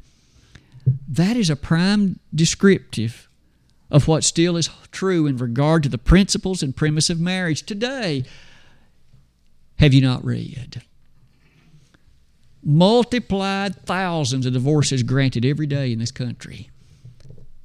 That 1.09 1.37
is 1.37 1.51
a 1.51 1.57
prime 1.57 2.19
descriptive 2.35 3.29
of 3.91 4.09
what 4.09 4.25
still 4.25 4.57
is 4.57 4.69
true 4.91 5.27
in 5.27 5.37
regard 5.37 5.83
to 5.85 5.89
the 5.89 5.99
principles 5.99 6.63
and 6.63 6.75
premise 6.75 7.09
of 7.09 7.21
marriage 7.21 7.65
today. 7.65 8.25
Have 9.79 9.95
you 9.95 10.01
not 10.01 10.25
read? 10.25 10.83
Multiplied 12.65 13.77
thousands 13.87 14.47
of 14.47 14.53
divorces 14.53 15.03
granted 15.05 15.45
every 15.45 15.67
day 15.67 15.93
in 15.93 16.01
this 16.01 16.11
country. 16.11 16.71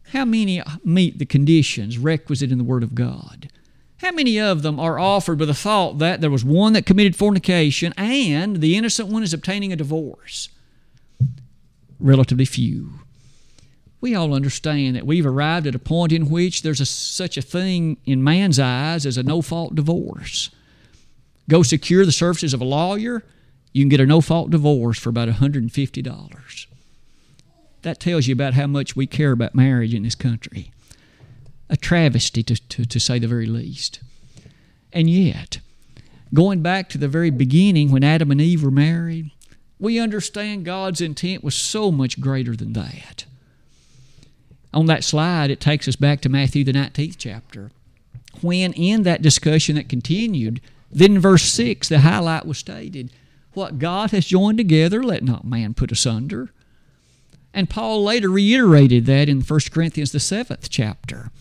How 0.09 0.25
many 0.25 0.61
meet 0.83 1.17
the 1.17 1.25
conditions 1.25 1.97
requisite 1.97 2.51
in 2.51 2.57
the 2.57 2.63
Word 2.63 2.83
of 2.83 2.93
God? 2.93 3.49
How 4.01 4.11
many 4.11 4.39
of 4.39 4.63
them 4.63 4.79
are 4.79 4.97
offered 4.97 5.39
with 5.39 5.47
the 5.47 5.53
thought 5.53 5.99
that 5.99 6.21
there 6.21 6.31
was 6.31 6.43
one 6.43 6.73
that 6.73 6.87
committed 6.87 7.15
fornication 7.15 7.93
and 7.95 8.59
the 8.59 8.75
innocent 8.75 9.09
one 9.09 9.21
is 9.21 9.31
obtaining 9.31 9.71
a 9.71 9.75
divorce? 9.75 10.49
Relatively 11.99 12.45
few. 12.45 12.93
We 14.01 14.15
all 14.15 14.33
understand 14.33 14.95
that 14.95 15.05
we've 15.05 15.25
arrived 15.25 15.67
at 15.67 15.75
a 15.75 15.79
point 15.79 16.11
in 16.11 16.31
which 16.31 16.63
there's 16.63 16.81
a, 16.81 16.85
such 16.87 17.37
a 17.37 17.43
thing 17.43 17.97
in 18.03 18.23
man's 18.23 18.57
eyes 18.57 19.05
as 19.05 19.17
a 19.17 19.23
no 19.23 19.43
fault 19.43 19.75
divorce. 19.75 20.49
Go 21.47 21.61
secure 21.61 22.03
the 22.03 22.11
services 22.11 22.55
of 22.55 22.61
a 22.61 22.65
lawyer, 22.65 23.23
you 23.71 23.83
can 23.83 23.89
get 23.89 23.99
a 23.99 24.07
no 24.07 24.19
fault 24.19 24.49
divorce 24.49 24.97
for 24.97 25.09
about 25.09 25.29
$150. 25.29 26.65
That 27.83 27.99
tells 27.99 28.25
you 28.25 28.33
about 28.33 28.55
how 28.55 28.65
much 28.65 28.95
we 28.95 29.05
care 29.05 29.31
about 29.31 29.53
marriage 29.53 29.93
in 29.93 30.01
this 30.01 30.15
country 30.15 30.71
a 31.71 31.77
travesty 31.77 32.43
to, 32.43 32.55
to, 32.67 32.85
to 32.85 32.99
say 32.99 33.17
the 33.17 33.27
very 33.27 33.47
least. 33.47 34.01
And 34.91 35.09
yet, 35.09 35.59
going 36.33 36.61
back 36.61 36.89
to 36.89 36.97
the 36.97 37.07
very 37.07 37.29
beginning 37.29 37.91
when 37.91 38.03
Adam 38.03 38.29
and 38.29 38.41
Eve 38.41 38.61
were 38.61 38.69
married, 38.69 39.31
we 39.79 39.97
understand 39.97 40.65
God's 40.65 41.01
intent 41.01 41.43
was 41.43 41.55
so 41.55 41.89
much 41.89 42.19
greater 42.19 42.55
than 42.55 42.73
that. 42.73 43.25
On 44.73 44.85
that 44.85 45.03
slide, 45.03 45.49
it 45.49 45.59
takes 45.61 45.87
us 45.87 45.95
back 45.95 46.21
to 46.21 46.29
Matthew, 46.29 46.63
the 46.63 46.73
19th 46.73 47.15
chapter, 47.17 47.71
when 48.41 48.73
in 48.73 49.03
that 49.03 49.21
discussion 49.21 49.75
that 49.75 49.89
continued, 49.89 50.61
then 50.91 51.15
in 51.15 51.19
verse 51.19 51.43
6, 51.43 51.87
the 51.87 51.99
highlight 51.99 52.45
was 52.45 52.57
stated 52.57 53.11
What 53.53 53.79
God 53.79 54.11
has 54.11 54.25
joined 54.25 54.57
together, 54.57 55.01
let 55.03 55.23
not 55.23 55.45
man 55.45 55.73
put 55.73 55.91
asunder. 55.91 56.51
And 57.53 57.69
Paul 57.69 58.03
later 58.03 58.29
reiterated 58.29 59.05
that 59.07 59.27
in 59.27 59.41
1 59.41 59.59
Corinthians, 59.71 60.11
the 60.11 60.19
7th 60.19 60.67
chapter. 60.69 61.31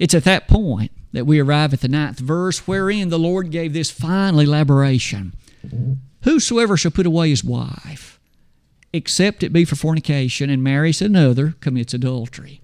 It's 0.00 0.14
at 0.14 0.24
that 0.24 0.48
point 0.48 0.90
that 1.12 1.26
we 1.26 1.38
arrive 1.38 1.74
at 1.74 1.82
the 1.82 1.88
ninth 1.88 2.18
verse, 2.18 2.66
wherein 2.66 3.10
the 3.10 3.18
Lord 3.18 3.50
gave 3.50 3.72
this 3.72 3.90
final 3.90 4.40
elaboration 4.40 5.34
Whosoever 6.22 6.76
shall 6.76 6.90
put 6.90 7.06
away 7.06 7.30
his 7.30 7.44
wife, 7.44 8.18
except 8.92 9.42
it 9.42 9.52
be 9.52 9.64
for 9.64 9.76
fornication, 9.76 10.48
and 10.50 10.62
marries 10.62 11.02
another, 11.02 11.54
commits 11.60 11.94
adultery. 11.94 12.60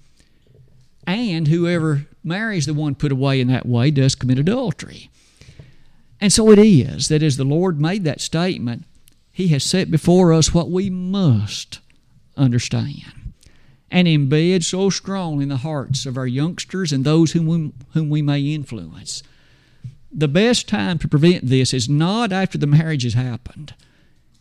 And 1.06 1.48
whoever 1.48 2.06
marries 2.24 2.66
the 2.66 2.74
one 2.74 2.94
put 2.94 3.12
away 3.12 3.40
in 3.40 3.48
that 3.48 3.66
way 3.66 3.90
does 3.90 4.14
commit 4.14 4.38
adultery. 4.38 5.10
And 6.20 6.32
so 6.32 6.50
it 6.50 6.58
is 6.58 7.08
that 7.08 7.22
as 7.22 7.36
the 7.36 7.44
Lord 7.44 7.80
made 7.80 8.04
that 8.04 8.20
statement, 8.20 8.84
He 9.30 9.48
has 9.48 9.62
set 9.62 9.90
before 9.90 10.32
us 10.32 10.54
what 10.54 10.70
we 10.70 10.88
must 10.90 11.80
understand 12.36 13.15
and 13.96 14.06
embed 14.06 14.62
so 14.62 14.90
strong 14.90 15.40
in 15.40 15.48
the 15.48 15.56
hearts 15.56 16.04
of 16.04 16.18
our 16.18 16.26
youngsters 16.26 16.92
and 16.92 17.02
those 17.02 17.32
whom 17.32 17.46
we, 17.46 17.72
whom 17.94 18.10
we 18.10 18.20
may 18.20 18.42
influence. 18.42 19.22
The 20.12 20.28
best 20.28 20.68
time 20.68 20.98
to 20.98 21.08
prevent 21.08 21.46
this 21.46 21.72
is 21.72 21.88
not 21.88 22.30
after 22.30 22.58
the 22.58 22.66
marriage 22.66 23.04
has 23.04 23.14
happened, 23.14 23.72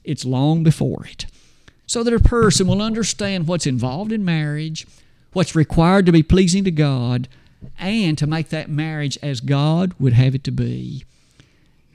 it's 0.03 0.25
long 0.25 0.61
before 0.61 1.05
it. 1.05 1.27
So 1.87 2.03
that 2.03 2.13
a 2.13 2.19
person 2.19 2.67
will 2.67 2.81
understand 2.81 3.47
what's 3.47 3.65
involved 3.65 4.11
in 4.11 4.25
marriage, 4.25 4.85
what's 5.31 5.55
required 5.55 6.05
to 6.07 6.11
be 6.11 6.21
pleasing 6.21 6.65
to 6.65 6.71
God, 6.71 7.29
and 7.79 8.17
to 8.17 8.27
make 8.27 8.49
that 8.49 8.69
marriage 8.69 9.17
as 9.21 9.39
God 9.39 9.93
would 9.97 10.11
have 10.11 10.35
it 10.35 10.43
to 10.43 10.51
be. 10.51 11.05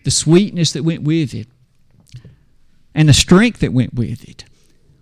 The 0.05 0.11
sweetness 0.11 0.73
that 0.73 0.83
went 0.83 1.03
with 1.03 1.35
it, 1.35 1.47
and 2.95 3.07
the 3.07 3.13
strength 3.13 3.61
that 3.61 3.75
went 3.75 3.93
with 3.93 4.27
it 4.27 4.47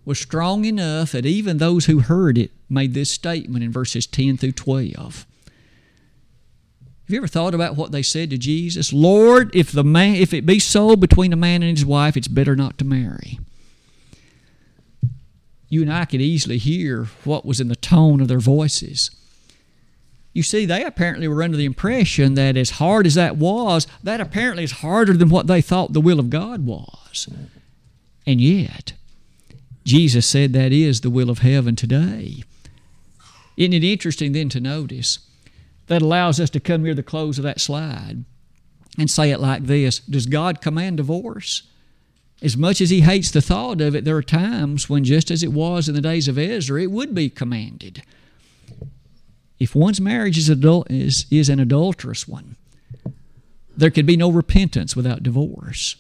was 0.09 0.19
strong 0.19 0.65
enough 0.65 1.13
that 1.13 1.27
even 1.27 1.59
those 1.59 1.85
who 1.85 1.99
heard 1.99 2.39
it 2.39 2.51
made 2.71 2.95
this 2.95 3.11
statement 3.11 3.63
in 3.63 3.71
verses 3.71 4.07
10 4.07 4.39
through 4.39 4.53
12. 4.53 5.27
Have 5.45 7.15
you 7.15 7.19
ever 7.19 7.27
thought 7.27 7.55
about 7.55 7.77
what 7.77 7.93
they 7.93 8.03
said 8.03 8.31
to 8.31 8.39
Jesus? 8.39 8.91
Lord, 8.91 9.55
if 9.55 9.71
the 9.71 9.85
man 9.85 10.15
if 10.15 10.33
it 10.33 10.47
be 10.47 10.59
so 10.59 10.97
between 10.97 11.35
a 11.35 11.37
man 11.37 11.63
and 11.63 11.77
his 11.77 11.85
wife, 11.85 12.17
it's 12.17 12.27
better 12.27 12.57
not 12.57 12.79
to 12.79 12.87
marry. 12.87 13.39
You 15.69 15.83
and 15.83 15.93
I 15.93 16.07
could 16.07 16.23
easily 16.23 16.57
hear 16.57 17.05
what 17.25 17.45
was 17.45 17.61
in 17.61 17.69
the 17.69 17.77
tone 17.77 18.23
of 18.23 18.29
their 18.29 18.41
voices. 18.41 19.11
You 20.33 20.43
see, 20.43 20.65
they 20.65 20.85
apparently 20.85 21.29
were 21.29 21.43
under 21.43 21.59
the 21.59 21.67
impression 21.67 22.33
that 22.33 22.57
as 22.57 22.71
hard 22.71 23.07
as 23.07 23.15
that 23.15 23.37
was, 23.37 23.87
that 24.03 24.23
apparently 24.23 24.65
is 24.65 24.73
harder 24.73 25.13
than 25.13 25.29
what 25.29 25.49
they 25.49 25.61
thought 25.61 25.93
the 25.93 26.01
will 26.01 26.19
of 26.19 26.31
God 26.31 26.65
was. 26.65 27.29
And 28.27 28.41
yet, 28.41 28.95
Jesus 29.89 30.27
said 30.27 30.53
that 30.53 30.71
is 30.71 31.01
the 31.01 31.09
will 31.09 31.31
of 31.31 31.39
heaven 31.39 31.75
today. 31.75 32.45
Isn't 33.57 33.73
it 33.73 33.83
interesting 33.83 34.33
then 34.33 34.51
to 34.51 34.61
notice? 34.61 35.21
That 35.87 36.03
allows 36.03 36.39
us 36.39 36.51
to 36.51 36.61
come 36.61 36.83
near 36.83 36.95
the 36.95 37.03
close 37.03 37.39
of 37.39 37.45
that 37.45 37.59
slide 37.59 38.27
and 38.99 39.11
say 39.11 39.31
it 39.31 39.41
like 39.41 39.65
this 39.65 40.01
Does 40.01 40.27
God 40.27 40.61
command 40.61 40.99
divorce? 40.99 41.63
As 42.43 42.55
much 42.55 42.83
as 42.83 42.91
he 42.91 43.01
hates 43.01 43.31
the 43.31 43.41
thought 43.41 43.81
of 43.81 43.97
it, 43.97 44.05
there 44.05 44.17
are 44.19 44.23
times 44.23 44.91
when, 44.91 45.05
just 45.05 45.31
as 45.31 45.43
it 45.43 45.55
was 45.55 45.89
in 45.89 45.95
the 45.95 46.03
days 46.03 46.29
of 46.29 46.39
Ezra, 46.39 46.83
it 46.83 46.91
would 46.91 47.15
be 47.15 47.31
commanded. 47.31 48.03
If 49.59 49.75
one's 49.75 50.03
marriage 50.03 50.37
is, 50.37 50.51
is, 50.51 51.25
is 51.31 51.49
an 51.49 51.61
adulterous 51.61 52.29
one, 52.29 52.57
there 53.75 53.91
could 53.91 54.07
be 54.07 54.19
no 54.19 54.31
repentance 54.31 54.95
without 54.95 55.23
divorce 55.23 55.97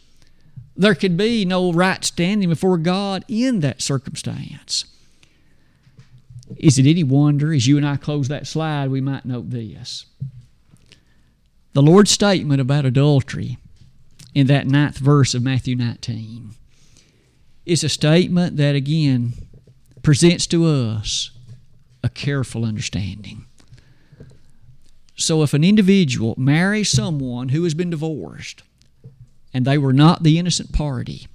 there 0.79 0.95
could 0.95 1.17
be 1.17 1.45
no 1.45 1.73
right 1.73 2.05
standing 2.05 2.49
before 2.49 2.79
God 2.79 3.25
in 3.27 3.61
that 3.61 3.83
circumstance. 3.83 4.85
Is 6.57 6.79
it 6.79 6.87
any 6.87 7.03
wonder, 7.03 7.53
as 7.53 7.67
you 7.67 7.77
and 7.77 7.87
I 7.87 7.97
close 7.97 8.29
that 8.29 8.47
slide, 8.47 8.91
we 8.91 9.01
might 9.01 9.27
note 9.27 9.51
this? 9.51 10.07
The 11.73 11.83
Lord's 11.83 12.13
statement 12.13 12.61
about 12.61 12.87
adultery 12.87 13.59
in 14.35 14.47
that 14.47 14.69
ninth 14.69 14.99
verse 14.99 15.35
of 15.35 15.43
Matthew 15.43 15.75
19 15.75 16.55
is 17.67 17.83
a 17.83 17.89
statement 17.89 18.57
that, 18.57 18.77
again, 18.77 19.35
presents 20.03 20.47
to 20.47 20.65
us 20.65 21.33
a 22.05 22.09
careful 22.09 22.65
understanding. 22.65 23.45
So, 25.17 25.43
if 25.43 25.53
an 25.53 25.65
individual 25.65 26.35
marries 26.39 26.89
someone 26.89 27.49
who 27.49 27.65
has 27.65 27.75
been 27.75 27.91
divorced 27.91 28.63
and 29.53 29.65
they 29.65 29.79
were 29.79 29.93
not 29.93 30.23
the 30.23 30.39
innocent 30.39 30.73
party, 30.73 31.27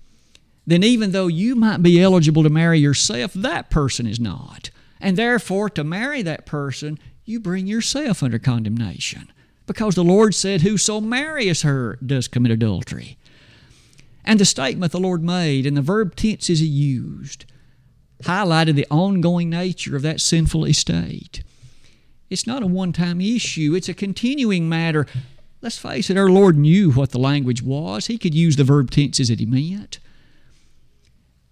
then 0.66 0.84
even 0.84 1.12
though 1.12 1.28
you 1.28 1.56
might 1.56 1.84
be 1.84 2.02
eligible 2.02 2.44
to 2.44 2.50
marry 2.50 2.80
yourself, 2.80 3.34
that 3.34 3.70
person 3.70 4.08
is 4.08 4.20
not. 4.20 4.70
And 5.02 5.18
therefore, 5.18 5.70
to 5.72 5.84
marry 5.84 6.22
that 6.22 6.46
person, 6.46 6.98
you 7.26 7.40
bring 7.40 7.68
yourself 7.68 8.24
under 8.24 8.40
condemnation. 8.40 9.32
Because 9.66 9.96
the 9.96 10.04
Lord 10.04 10.36
said, 10.36 10.62
Whoso 10.62 11.02
marries 11.02 11.64
her 11.64 11.98
does 12.06 12.28
commit 12.28 12.52
adultery. 12.52 13.18
And 14.24 14.40
the 14.40 14.46
statement 14.46 14.92
the 14.92 15.00
Lord 15.00 15.24
made 15.24 15.66
and 15.66 15.76
the 15.76 15.82
verb 15.82 16.16
tenses 16.16 16.60
He 16.60 16.66
used 16.66 17.46
highlighted 18.24 18.76
the 18.76 18.88
ongoing 18.90 19.50
nature 19.50 19.96
of 19.96 20.02
that 20.02 20.22
sinful 20.22 20.66
estate. 20.66 21.44
It's 22.30 22.48
not 22.48 22.64
a 22.64 22.68
one 22.68 22.94
time 22.94 23.22
issue, 23.22 23.76
it's 23.76 23.90
a 23.90 23.94
continuing 23.94 24.68
matter. 24.68 25.06
Let's 25.64 25.78
face 25.78 26.10
it, 26.10 26.18
our 26.18 26.30
Lord 26.30 26.58
knew 26.58 26.92
what 26.92 27.12
the 27.12 27.20
language 27.20 27.64
was. 27.64 28.08
He 28.08 28.18
could 28.18 28.36
use 28.36 28.58
the 28.58 28.66
verb 28.66 28.92
tenses 28.92 29.30
that 29.30 29.40
He 29.40 29.46
meant. 29.46 30.00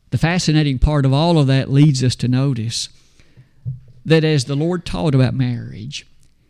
The 0.10 0.18
fascinating 0.18 0.80
part 0.80 1.06
of 1.06 1.14
all 1.14 1.40
of 1.40 1.48
that 1.48 1.72
leads 1.72 2.04
us 2.04 2.18
to 2.18 2.28
notice 2.28 2.90
that 4.04 4.26
as 4.26 4.44
the 4.44 4.56
Lord 4.56 4.86
taught 4.86 5.16
about 5.16 5.34
marriage, 5.34 6.06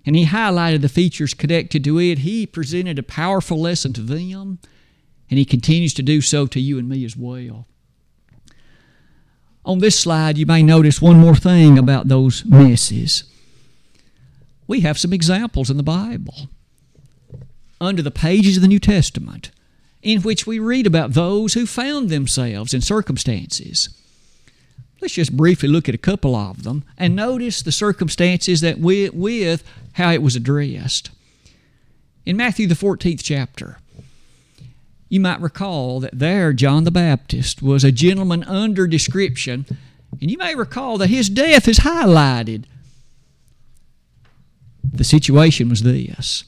and 0.08 0.16
He 0.16 0.26
highlighted 0.26 0.82
the 0.82 0.90
features 0.90 1.36
connected 1.36 1.84
to 1.84 2.00
it, 2.00 2.20
He 2.20 2.48
presented 2.48 2.98
a 2.98 3.04
powerful 3.04 3.62
lesson 3.62 3.94
to 3.94 4.02
them, 4.02 4.58
and 5.30 5.38
He 5.38 5.46
continues 5.46 5.94
to 5.94 6.02
do 6.02 6.20
so 6.20 6.48
to 6.48 6.60
you 6.60 6.80
and 6.80 6.90
me 6.90 7.06
as 7.06 7.16
well. 7.16 7.68
On 9.64 9.78
this 9.78 10.00
slide, 10.00 10.40
you 10.40 10.48
may 10.48 10.64
notice 10.64 11.00
one 11.00 11.20
more 11.20 11.36
thing 11.36 11.78
about 11.78 12.08
those 12.08 12.44
messes. 12.44 13.26
We 14.66 14.80
have 14.80 14.98
some 14.98 15.14
examples 15.14 15.70
in 15.70 15.78
the 15.78 15.84
Bible 15.84 16.50
under 17.82 18.02
the 18.02 18.12
pages 18.12 18.56
of 18.56 18.62
the 18.62 18.68
New 18.68 18.80
Testament 18.80 19.52
in 20.02 20.22
which 20.22 20.48
we 20.48 20.60
read 20.60 20.88
about 20.88 21.14
those 21.14 21.54
who 21.54 21.66
found 21.66 22.10
themselves 22.10 22.74
in 22.74 22.82
circumstances. 22.82 23.90
Let's 25.00 25.14
just 25.14 25.36
briefly 25.36 25.70
look 25.70 25.90
at 25.90 25.96
a 25.96 26.00
couple 26.00 26.36
of 26.36 26.64
them 26.64 26.84
and 26.98 27.16
notice 27.16 27.62
the 27.62 27.72
circumstances 27.72 28.62
that 28.62 28.80
with, 28.80 29.14
with 29.14 29.64
how 29.94 30.12
it 30.12 30.22
was 30.22 30.36
addressed. 30.36 31.10
In 32.26 32.38
Matthew 32.38 32.68
the 32.68 32.76
14th 32.76 33.22
chapter, 33.24 33.80
you 35.10 35.20
might 35.20 35.42
recall 35.42 36.00
that 36.00 36.18
there 36.18 36.54
John 36.54 36.84
the 36.84 36.92
Baptist 36.92 37.62
was 37.62 37.84
a 37.84 37.92
gentleman 37.92 38.44
under 38.44 38.88
description, 38.88 39.66
and 40.22 40.30
you 40.30 40.38
may 40.38 40.56
recall 40.56 40.98
that 41.00 41.10
his 41.10 41.30
death 41.30 41.68
is 41.68 41.80
highlighted. 41.80 42.66
The 44.84 45.04
situation 45.04 45.70
was 45.70 45.84
this 45.84 46.46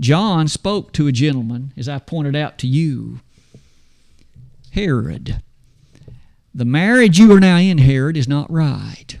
John 0.00 0.48
spoke 0.48 0.92
to 0.92 1.06
a 1.06 1.12
gentleman, 1.12 1.72
as 1.76 1.88
I 1.88 1.98
pointed 1.98 2.34
out 2.34 2.58
to 2.58 2.66
you, 2.66 3.20
Herod. 4.72 5.40
The 6.54 6.64
marriage 6.64 7.18
you 7.18 7.32
are 7.32 7.40
now 7.40 7.58
in, 7.58 7.78
Herod, 7.78 8.16
is 8.16 8.28
not 8.28 8.50
right. 8.50 9.18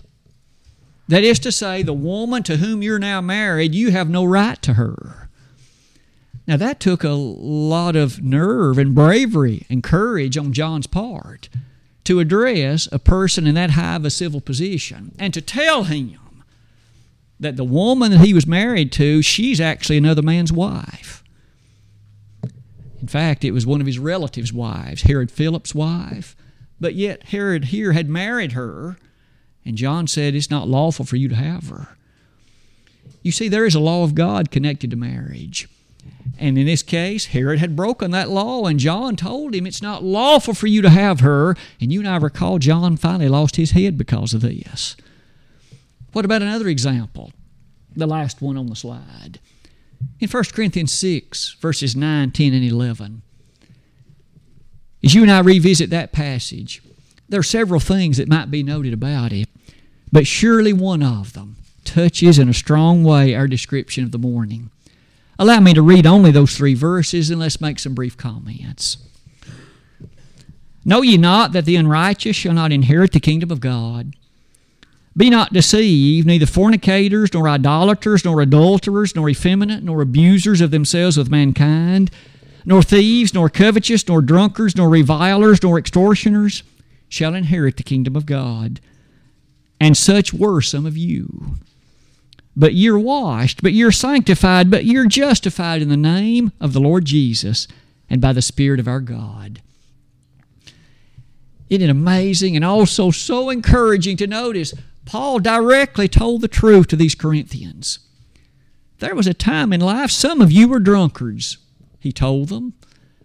That 1.08 1.24
is 1.24 1.38
to 1.40 1.52
say, 1.52 1.82
the 1.82 1.92
woman 1.92 2.42
to 2.44 2.56
whom 2.56 2.82
you're 2.82 2.98
now 2.98 3.20
married, 3.20 3.74
you 3.74 3.90
have 3.90 4.08
no 4.08 4.24
right 4.24 4.60
to 4.62 4.74
her. 4.74 5.28
Now, 6.46 6.56
that 6.56 6.80
took 6.80 7.04
a 7.04 7.10
lot 7.10 7.96
of 7.96 8.22
nerve 8.22 8.78
and 8.78 8.94
bravery 8.94 9.66
and 9.70 9.82
courage 9.82 10.36
on 10.36 10.52
John's 10.52 10.86
part 10.86 11.48
to 12.04 12.20
address 12.20 12.86
a 12.92 12.98
person 12.98 13.46
in 13.46 13.54
that 13.54 13.70
high 13.70 13.96
of 13.96 14.04
a 14.04 14.10
civil 14.10 14.40
position 14.40 15.14
and 15.18 15.32
to 15.32 15.40
tell 15.40 15.84
him 15.84 16.18
that 17.44 17.56
the 17.56 17.64
woman 17.64 18.10
that 18.10 18.20
he 18.20 18.34
was 18.34 18.46
married 18.46 18.90
to, 18.92 19.22
she's 19.22 19.60
actually 19.60 19.98
another 19.98 20.22
man's 20.22 20.52
wife. 20.52 21.22
In 23.00 23.08
fact, 23.08 23.44
it 23.44 23.52
was 23.52 23.66
one 23.66 23.80
of 23.80 23.86
his 23.86 23.98
relatives' 23.98 24.52
wives, 24.52 25.02
Herod 25.02 25.30
Philip's 25.30 25.74
wife. 25.74 26.34
But 26.80 26.94
yet, 26.94 27.24
Herod 27.24 27.66
here 27.66 27.92
had 27.92 28.08
married 28.08 28.52
her, 28.52 28.96
and 29.64 29.76
John 29.76 30.06
said, 30.06 30.34
It's 30.34 30.50
not 30.50 30.68
lawful 30.68 31.04
for 31.04 31.16
you 31.16 31.28
to 31.28 31.34
have 31.34 31.68
her. 31.68 31.96
You 33.22 33.30
see, 33.30 33.48
there 33.48 33.66
is 33.66 33.74
a 33.74 33.80
law 33.80 34.04
of 34.04 34.14
God 34.14 34.50
connected 34.50 34.90
to 34.90 34.96
marriage. 34.96 35.68
And 36.38 36.58
in 36.58 36.66
this 36.66 36.82
case, 36.82 37.26
Herod 37.26 37.58
had 37.58 37.76
broken 37.76 38.10
that 38.10 38.30
law, 38.30 38.64
and 38.66 38.80
John 38.80 39.16
told 39.16 39.54
him 39.54 39.66
it's 39.66 39.82
not 39.82 40.02
lawful 40.02 40.54
for 40.54 40.66
you 40.66 40.82
to 40.82 40.90
have 40.90 41.20
her. 41.20 41.56
And 41.80 41.92
you 41.92 42.00
and 42.00 42.08
I 42.08 42.16
recall 42.16 42.58
John 42.58 42.96
finally 42.96 43.28
lost 43.28 43.56
his 43.56 43.72
head 43.72 43.96
because 43.96 44.34
of 44.34 44.40
this. 44.40 44.96
What 46.14 46.24
about 46.24 46.42
another 46.42 46.68
example? 46.68 47.32
The 47.96 48.06
last 48.06 48.40
one 48.40 48.56
on 48.56 48.68
the 48.68 48.76
slide. 48.76 49.40
In 50.20 50.28
1 50.28 50.44
Corinthians 50.52 50.92
6, 50.92 51.56
verses 51.60 51.96
9, 51.96 52.30
10, 52.30 52.54
and 52.54 52.64
11. 52.64 53.22
As 55.02 55.12
you 55.12 55.22
and 55.22 55.30
I 55.30 55.40
revisit 55.40 55.90
that 55.90 56.12
passage, 56.12 56.80
there 57.28 57.40
are 57.40 57.42
several 57.42 57.80
things 57.80 58.18
that 58.18 58.28
might 58.28 58.48
be 58.48 58.62
noted 58.62 58.92
about 58.92 59.32
it, 59.32 59.48
but 60.12 60.24
surely 60.24 60.72
one 60.72 61.02
of 61.02 61.32
them 61.32 61.56
touches 61.84 62.38
in 62.38 62.48
a 62.48 62.54
strong 62.54 63.02
way 63.02 63.34
our 63.34 63.48
description 63.48 64.04
of 64.04 64.12
the 64.12 64.18
morning. 64.18 64.70
Allow 65.36 65.58
me 65.58 65.74
to 65.74 65.82
read 65.82 66.06
only 66.06 66.30
those 66.30 66.56
three 66.56 66.74
verses 66.74 67.28
and 67.28 67.40
let's 67.40 67.60
make 67.60 67.80
some 67.80 67.94
brief 67.94 68.16
comments. 68.16 68.98
Know 70.84 71.02
ye 71.02 71.16
not 71.16 71.50
that 71.52 71.64
the 71.64 71.74
unrighteous 71.74 72.36
shall 72.36 72.54
not 72.54 72.70
inherit 72.70 73.10
the 73.10 73.18
kingdom 73.18 73.50
of 73.50 73.58
God? 73.58 74.14
Be 75.16 75.30
not 75.30 75.52
deceived, 75.52 76.26
neither 76.26 76.46
fornicators, 76.46 77.32
nor 77.32 77.48
idolaters, 77.48 78.24
nor 78.24 78.40
adulterers, 78.40 79.14
nor 79.14 79.30
effeminate, 79.30 79.84
nor 79.84 80.00
abusers 80.00 80.60
of 80.60 80.72
themselves 80.72 81.16
with 81.16 81.30
mankind, 81.30 82.10
nor 82.64 82.82
thieves, 82.82 83.32
nor 83.32 83.48
covetous, 83.48 84.08
nor 84.08 84.20
drunkards, 84.20 84.74
nor 84.74 84.88
revilers, 84.88 85.62
nor 85.62 85.78
extortioners 85.78 86.64
shall 87.08 87.34
inherit 87.34 87.76
the 87.76 87.84
kingdom 87.84 88.16
of 88.16 88.26
God. 88.26 88.80
And 89.78 89.96
such 89.96 90.34
were 90.34 90.60
some 90.60 90.84
of 90.84 90.96
you. 90.96 91.56
But 92.56 92.74
you're 92.74 92.98
washed, 92.98 93.62
but 93.62 93.72
you're 93.72 93.92
sanctified, 93.92 94.70
but 94.70 94.84
you're 94.84 95.06
justified 95.06 95.82
in 95.82 95.88
the 95.88 95.96
name 95.96 96.52
of 96.60 96.72
the 96.72 96.80
Lord 96.80 97.04
Jesus 97.04 97.68
and 98.10 98.20
by 98.20 98.32
the 98.32 98.42
Spirit 98.42 98.80
of 98.80 98.88
our 98.88 99.00
God. 99.00 99.60
Isn't 101.70 101.82
it 101.82 101.90
amazing 101.90 102.56
and 102.56 102.64
also 102.64 103.10
so 103.10 103.50
encouraging 103.50 104.16
to 104.18 104.26
notice 104.26 104.74
Paul 105.04 105.38
directly 105.38 106.08
told 106.08 106.40
the 106.40 106.48
truth 106.48 106.88
to 106.88 106.96
these 106.96 107.14
Corinthians. 107.14 107.98
There 108.98 109.14
was 109.14 109.26
a 109.26 109.34
time 109.34 109.72
in 109.72 109.80
life, 109.80 110.10
some 110.10 110.40
of 110.40 110.50
you 110.50 110.68
were 110.68 110.78
drunkards, 110.78 111.58
he 112.00 112.12
told 112.12 112.48
them. 112.48 112.74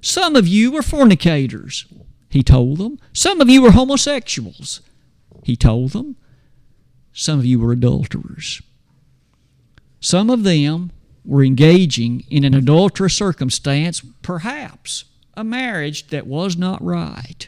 Some 0.01 0.35
of 0.35 0.47
you 0.47 0.71
were 0.71 0.81
fornicators, 0.81 1.85
he 2.29 2.43
told 2.43 2.77
them. 2.77 2.99
Some 3.13 3.41
of 3.41 3.49
you 3.49 3.61
were 3.61 3.71
homosexuals, 3.71 4.81
he 5.43 5.55
told 5.55 5.91
them. 5.91 6.15
Some 7.13 7.39
of 7.39 7.45
you 7.45 7.59
were 7.59 7.71
adulterers. 7.71 8.61
Some 9.99 10.29
of 10.29 10.43
them 10.43 10.91
were 11.25 11.43
engaging 11.43 12.25
in 12.29 12.43
an 12.43 12.53
adulterous 12.53 13.13
circumstance, 13.13 14.01
perhaps 14.21 15.05
a 15.35 15.43
marriage 15.43 16.07
that 16.07 16.27
was 16.27 16.57
not 16.57 16.83
right. 16.83 17.47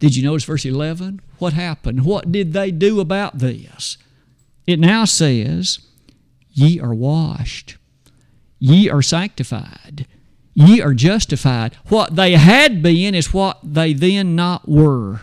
Did 0.00 0.16
you 0.16 0.24
notice 0.24 0.44
verse 0.44 0.64
11? 0.64 1.20
What 1.38 1.52
happened? 1.52 2.04
What 2.04 2.32
did 2.32 2.52
they 2.52 2.70
do 2.70 3.00
about 3.00 3.38
this? 3.38 3.98
It 4.66 4.80
now 4.80 5.04
says, 5.04 5.78
Ye 6.52 6.80
are 6.80 6.94
washed, 6.94 7.76
ye 8.58 8.90
are 8.90 9.02
sanctified, 9.02 10.06
ye 10.54 10.80
are 10.80 10.94
justified. 10.94 11.76
What 11.88 12.16
they 12.16 12.32
had 12.32 12.82
been 12.82 13.14
is 13.14 13.32
what 13.32 13.60
they 13.62 13.92
then 13.92 14.34
not 14.34 14.68
were. 14.68 15.20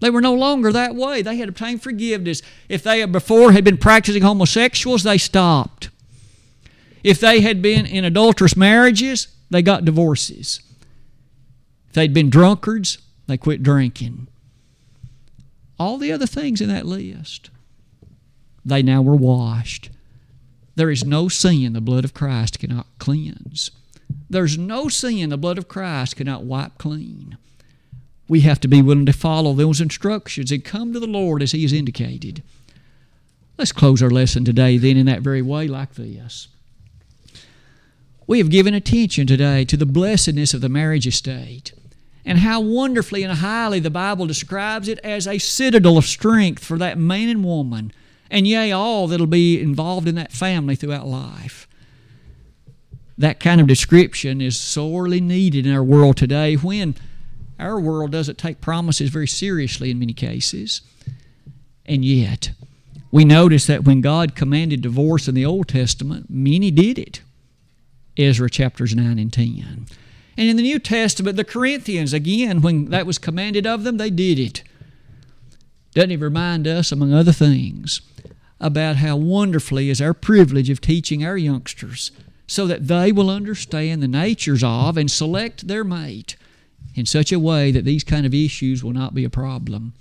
They 0.00 0.10
were 0.10 0.20
no 0.20 0.34
longer 0.34 0.72
that 0.72 0.94
way. 0.94 1.22
They 1.22 1.36
had 1.36 1.48
obtained 1.48 1.82
forgiveness. 1.82 2.42
If 2.68 2.82
they 2.82 3.04
before 3.06 3.52
had 3.52 3.64
been 3.64 3.78
practicing 3.78 4.22
homosexuals, 4.22 5.02
they 5.02 5.18
stopped. 5.18 5.90
If 7.02 7.20
they 7.20 7.40
had 7.42 7.62
been 7.62 7.86
in 7.86 8.04
adulterous 8.04 8.56
marriages, 8.56 9.28
they 9.50 9.62
got 9.62 9.84
divorces. 9.84 10.60
If 11.88 11.94
they'd 11.94 12.14
been 12.14 12.30
drunkards, 12.30 12.98
they 13.26 13.36
quit 13.36 13.62
drinking. 13.62 14.28
All 15.78 15.98
the 15.98 16.12
other 16.12 16.26
things 16.26 16.60
in 16.60 16.68
that 16.68 16.86
list, 16.86 17.50
they 18.64 18.82
now 18.82 19.02
were 19.02 19.16
washed. 19.16 19.90
There 20.76 20.90
is 20.90 21.04
no 21.04 21.28
sin 21.28 21.72
the 21.72 21.80
blood 21.80 22.04
of 22.04 22.14
Christ 22.14 22.58
cannot 22.58 22.86
cleanse. 22.98 23.70
There's 24.28 24.58
no 24.58 24.88
sin 24.88 25.30
the 25.30 25.36
blood 25.36 25.58
of 25.58 25.68
Christ 25.68 26.16
cannot 26.16 26.44
wipe 26.44 26.78
clean. 26.78 27.36
We 28.28 28.40
have 28.40 28.60
to 28.60 28.68
be 28.68 28.82
willing 28.82 29.06
to 29.06 29.12
follow 29.12 29.52
those 29.52 29.80
instructions 29.80 30.50
and 30.50 30.64
come 30.64 30.92
to 30.92 31.00
the 31.00 31.06
Lord 31.06 31.42
as 31.42 31.52
He 31.52 31.62
has 31.62 31.72
indicated. 31.72 32.42
Let's 33.58 33.72
close 33.72 34.02
our 34.02 34.10
lesson 34.10 34.44
today 34.44 34.78
then 34.78 34.96
in 34.96 35.06
that 35.06 35.20
very 35.20 35.42
way, 35.42 35.68
like 35.68 35.94
this. 35.94 36.48
We 38.26 38.38
have 38.38 38.50
given 38.50 38.74
attention 38.74 39.26
today 39.26 39.64
to 39.66 39.76
the 39.76 39.86
blessedness 39.86 40.54
of 40.54 40.62
the 40.62 40.68
marriage 40.68 41.06
estate 41.06 41.74
and 42.24 42.38
how 42.38 42.60
wonderfully 42.60 43.22
and 43.22 43.38
highly 43.38 43.80
the 43.80 43.90
Bible 43.90 44.26
describes 44.26 44.88
it 44.88 44.98
as 45.00 45.26
a 45.26 45.38
citadel 45.38 45.98
of 45.98 46.04
strength 46.04 46.64
for 46.64 46.78
that 46.78 46.98
man 46.98 47.28
and 47.28 47.44
woman, 47.44 47.92
and 48.30 48.46
yea, 48.46 48.72
all 48.72 49.06
that'll 49.06 49.26
be 49.26 49.60
involved 49.60 50.08
in 50.08 50.14
that 50.14 50.32
family 50.32 50.74
throughout 50.74 51.06
life. 51.06 51.68
That 53.16 53.38
kind 53.38 53.60
of 53.60 53.66
description 53.66 54.40
is 54.40 54.58
sorely 54.58 55.20
needed 55.20 55.66
in 55.66 55.74
our 55.74 55.84
world 55.84 56.16
today 56.16 56.54
when 56.54 56.96
our 57.58 57.78
world 57.78 58.10
doesn't 58.10 58.38
take 58.38 58.60
promises 58.60 59.10
very 59.10 59.28
seriously 59.28 59.90
in 59.90 59.98
many 59.98 60.14
cases. 60.14 60.80
And 61.86 62.04
yet, 62.04 62.52
we 63.12 63.24
notice 63.24 63.66
that 63.66 63.84
when 63.84 64.00
God 64.00 64.34
commanded 64.34 64.80
divorce 64.80 65.28
in 65.28 65.36
the 65.36 65.44
Old 65.44 65.68
Testament, 65.68 66.26
many 66.28 66.72
did 66.72 66.98
it. 66.98 67.20
Ezra 68.16 68.50
chapters 68.50 68.94
9 68.96 69.18
and 69.18 69.32
10. 69.32 69.86
And 70.36 70.48
in 70.48 70.56
the 70.56 70.62
New 70.62 70.78
Testament, 70.78 71.36
the 71.36 71.44
Corinthians, 71.44 72.12
again, 72.12 72.60
when 72.60 72.86
that 72.86 73.06
was 73.06 73.18
commanded 73.18 73.66
of 73.66 73.84
them, 73.84 73.98
they 73.98 74.10
did 74.10 74.38
it. 74.38 74.62
Doesn't 75.94 76.10
it 76.10 76.20
remind 76.20 76.66
us, 76.66 76.90
among 76.90 77.12
other 77.12 77.32
things, 77.32 78.00
about 78.60 78.96
how 78.96 79.16
wonderfully 79.16 79.90
is 79.90 80.00
our 80.00 80.14
privilege 80.14 80.70
of 80.70 80.80
teaching 80.80 81.24
our 81.24 81.36
youngsters 81.36 82.10
so 82.46 82.66
that 82.66 82.88
they 82.88 83.12
will 83.12 83.30
understand 83.30 84.02
the 84.02 84.08
natures 84.08 84.64
of 84.64 84.96
and 84.96 85.10
select 85.10 85.68
their 85.68 85.84
mate 85.84 86.36
in 86.94 87.06
such 87.06 87.30
a 87.32 87.38
way 87.38 87.70
that 87.70 87.84
these 87.84 88.04
kind 88.04 88.26
of 88.26 88.34
issues 88.34 88.82
will 88.82 88.92
not 88.92 89.14
be 89.14 89.24
a 89.24 89.30
problem? 89.30 89.94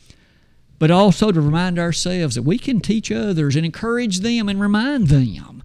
But 0.79 0.89
also 0.89 1.31
to 1.31 1.41
remind 1.41 1.77
ourselves 1.77 2.33
that 2.35 2.41
we 2.41 2.57
can 2.57 2.79
teach 2.79 3.11
others 3.11 3.55
and 3.55 3.65
encourage 3.65 4.21
them 4.21 4.49
and 4.49 4.59
remind 4.59 5.07
them 5.07 5.61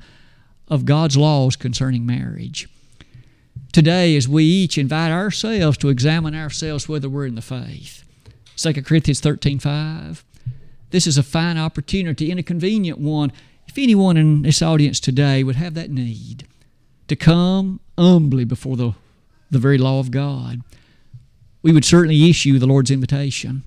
of 0.68 0.84
God's 0.84 1.16
laws 1.16 1.56
concerning 1.56 2.04
marriage 2.04 2.68
today 3.72 4.16
as 4.16 4.28
we 4.28 4.44
each 4.44 4.78
invite 4.78 5.12
ourselves 5.12 5.78
to 5.78 5.88
examine 5.88 6.34
ourselves 6.34 6.88
whether 6.88 7.08
we're 7.08 7.26
in 7.26 7.34
the 7.34 7.42
faith. 7.42 8.04
2 8.56 8.82
Corinthians 8.82 9.20
13 9.20 9.58
5. 9.58 10.24
This 10.90 11.06
is 11.06 11.18
a 11.18 11.22
fine 11.22 11.58
opportunity 11.58 12.30
and 12.30 12.40
a 12.40 12.42
convenient 12.42 12.98
one. 12.98 13.32
If 13.66 13.76
anyone 13.76 14.16
in 14.16 14.42
this 14.42 14.62
audience 14.62 14.98
today 14.98 15.44
would 15.44 15.56
have 15.56 15.74
that 15.74 15.90
need 15.90 16.46
to 17.08 17.16
come 17.16 17.80
humbly 17.98 18.44
before 18.44 18.76
the, 18.76 18.92
the 19.50 19.58
very 19.58 19.78
law 19.78 20.00
of 20.00 20.10
God, 20.10 20.62
we 21.62 21.72
would 21.72 21.84
certainly 21.84 22.30
issue 22.30 22.58
the 22.58 22.66
Lord's 22.66 22.90
invitation. 22.90 23.64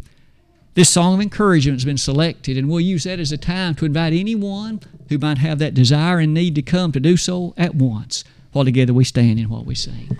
This 0.74 0.90
song 0.90 1.16
of 1.16 1.22
encouragement 1.22 1.76
has 1.76 1.86
been 1.86 1.98
selected, 1.98 2.58
and 2.58 2.70
we'll 2.70 2.80
use 2.80 3.04
that 3.04 3.20
as 3.20 3.32
a 3.32 3.38
time 3.38 3.76
to 3.76 3.86
invite 3.86 4.14
anyone 4.14 4.80
who 5.10 5.18
might 5.18 5.38
have 5.38 5.60
that 5.60 5.74
desire 5.74 6.20
and 6.20 6.34
need 6.34 6.56
to 6.56 6.62
come 6.62 6.92
to 6.94 7.00
do 7.00 7.18
so 7.18 7.54
at 7.58 7.76
once 7.76 8.24
while 8.52 8.66
together 8.66 8.94
we 8.94 9.04
stand 9.04 9.40
in 9.40 9.50
what 9.50 9.66
we 9.66 9.76
sing. 9.76 10.18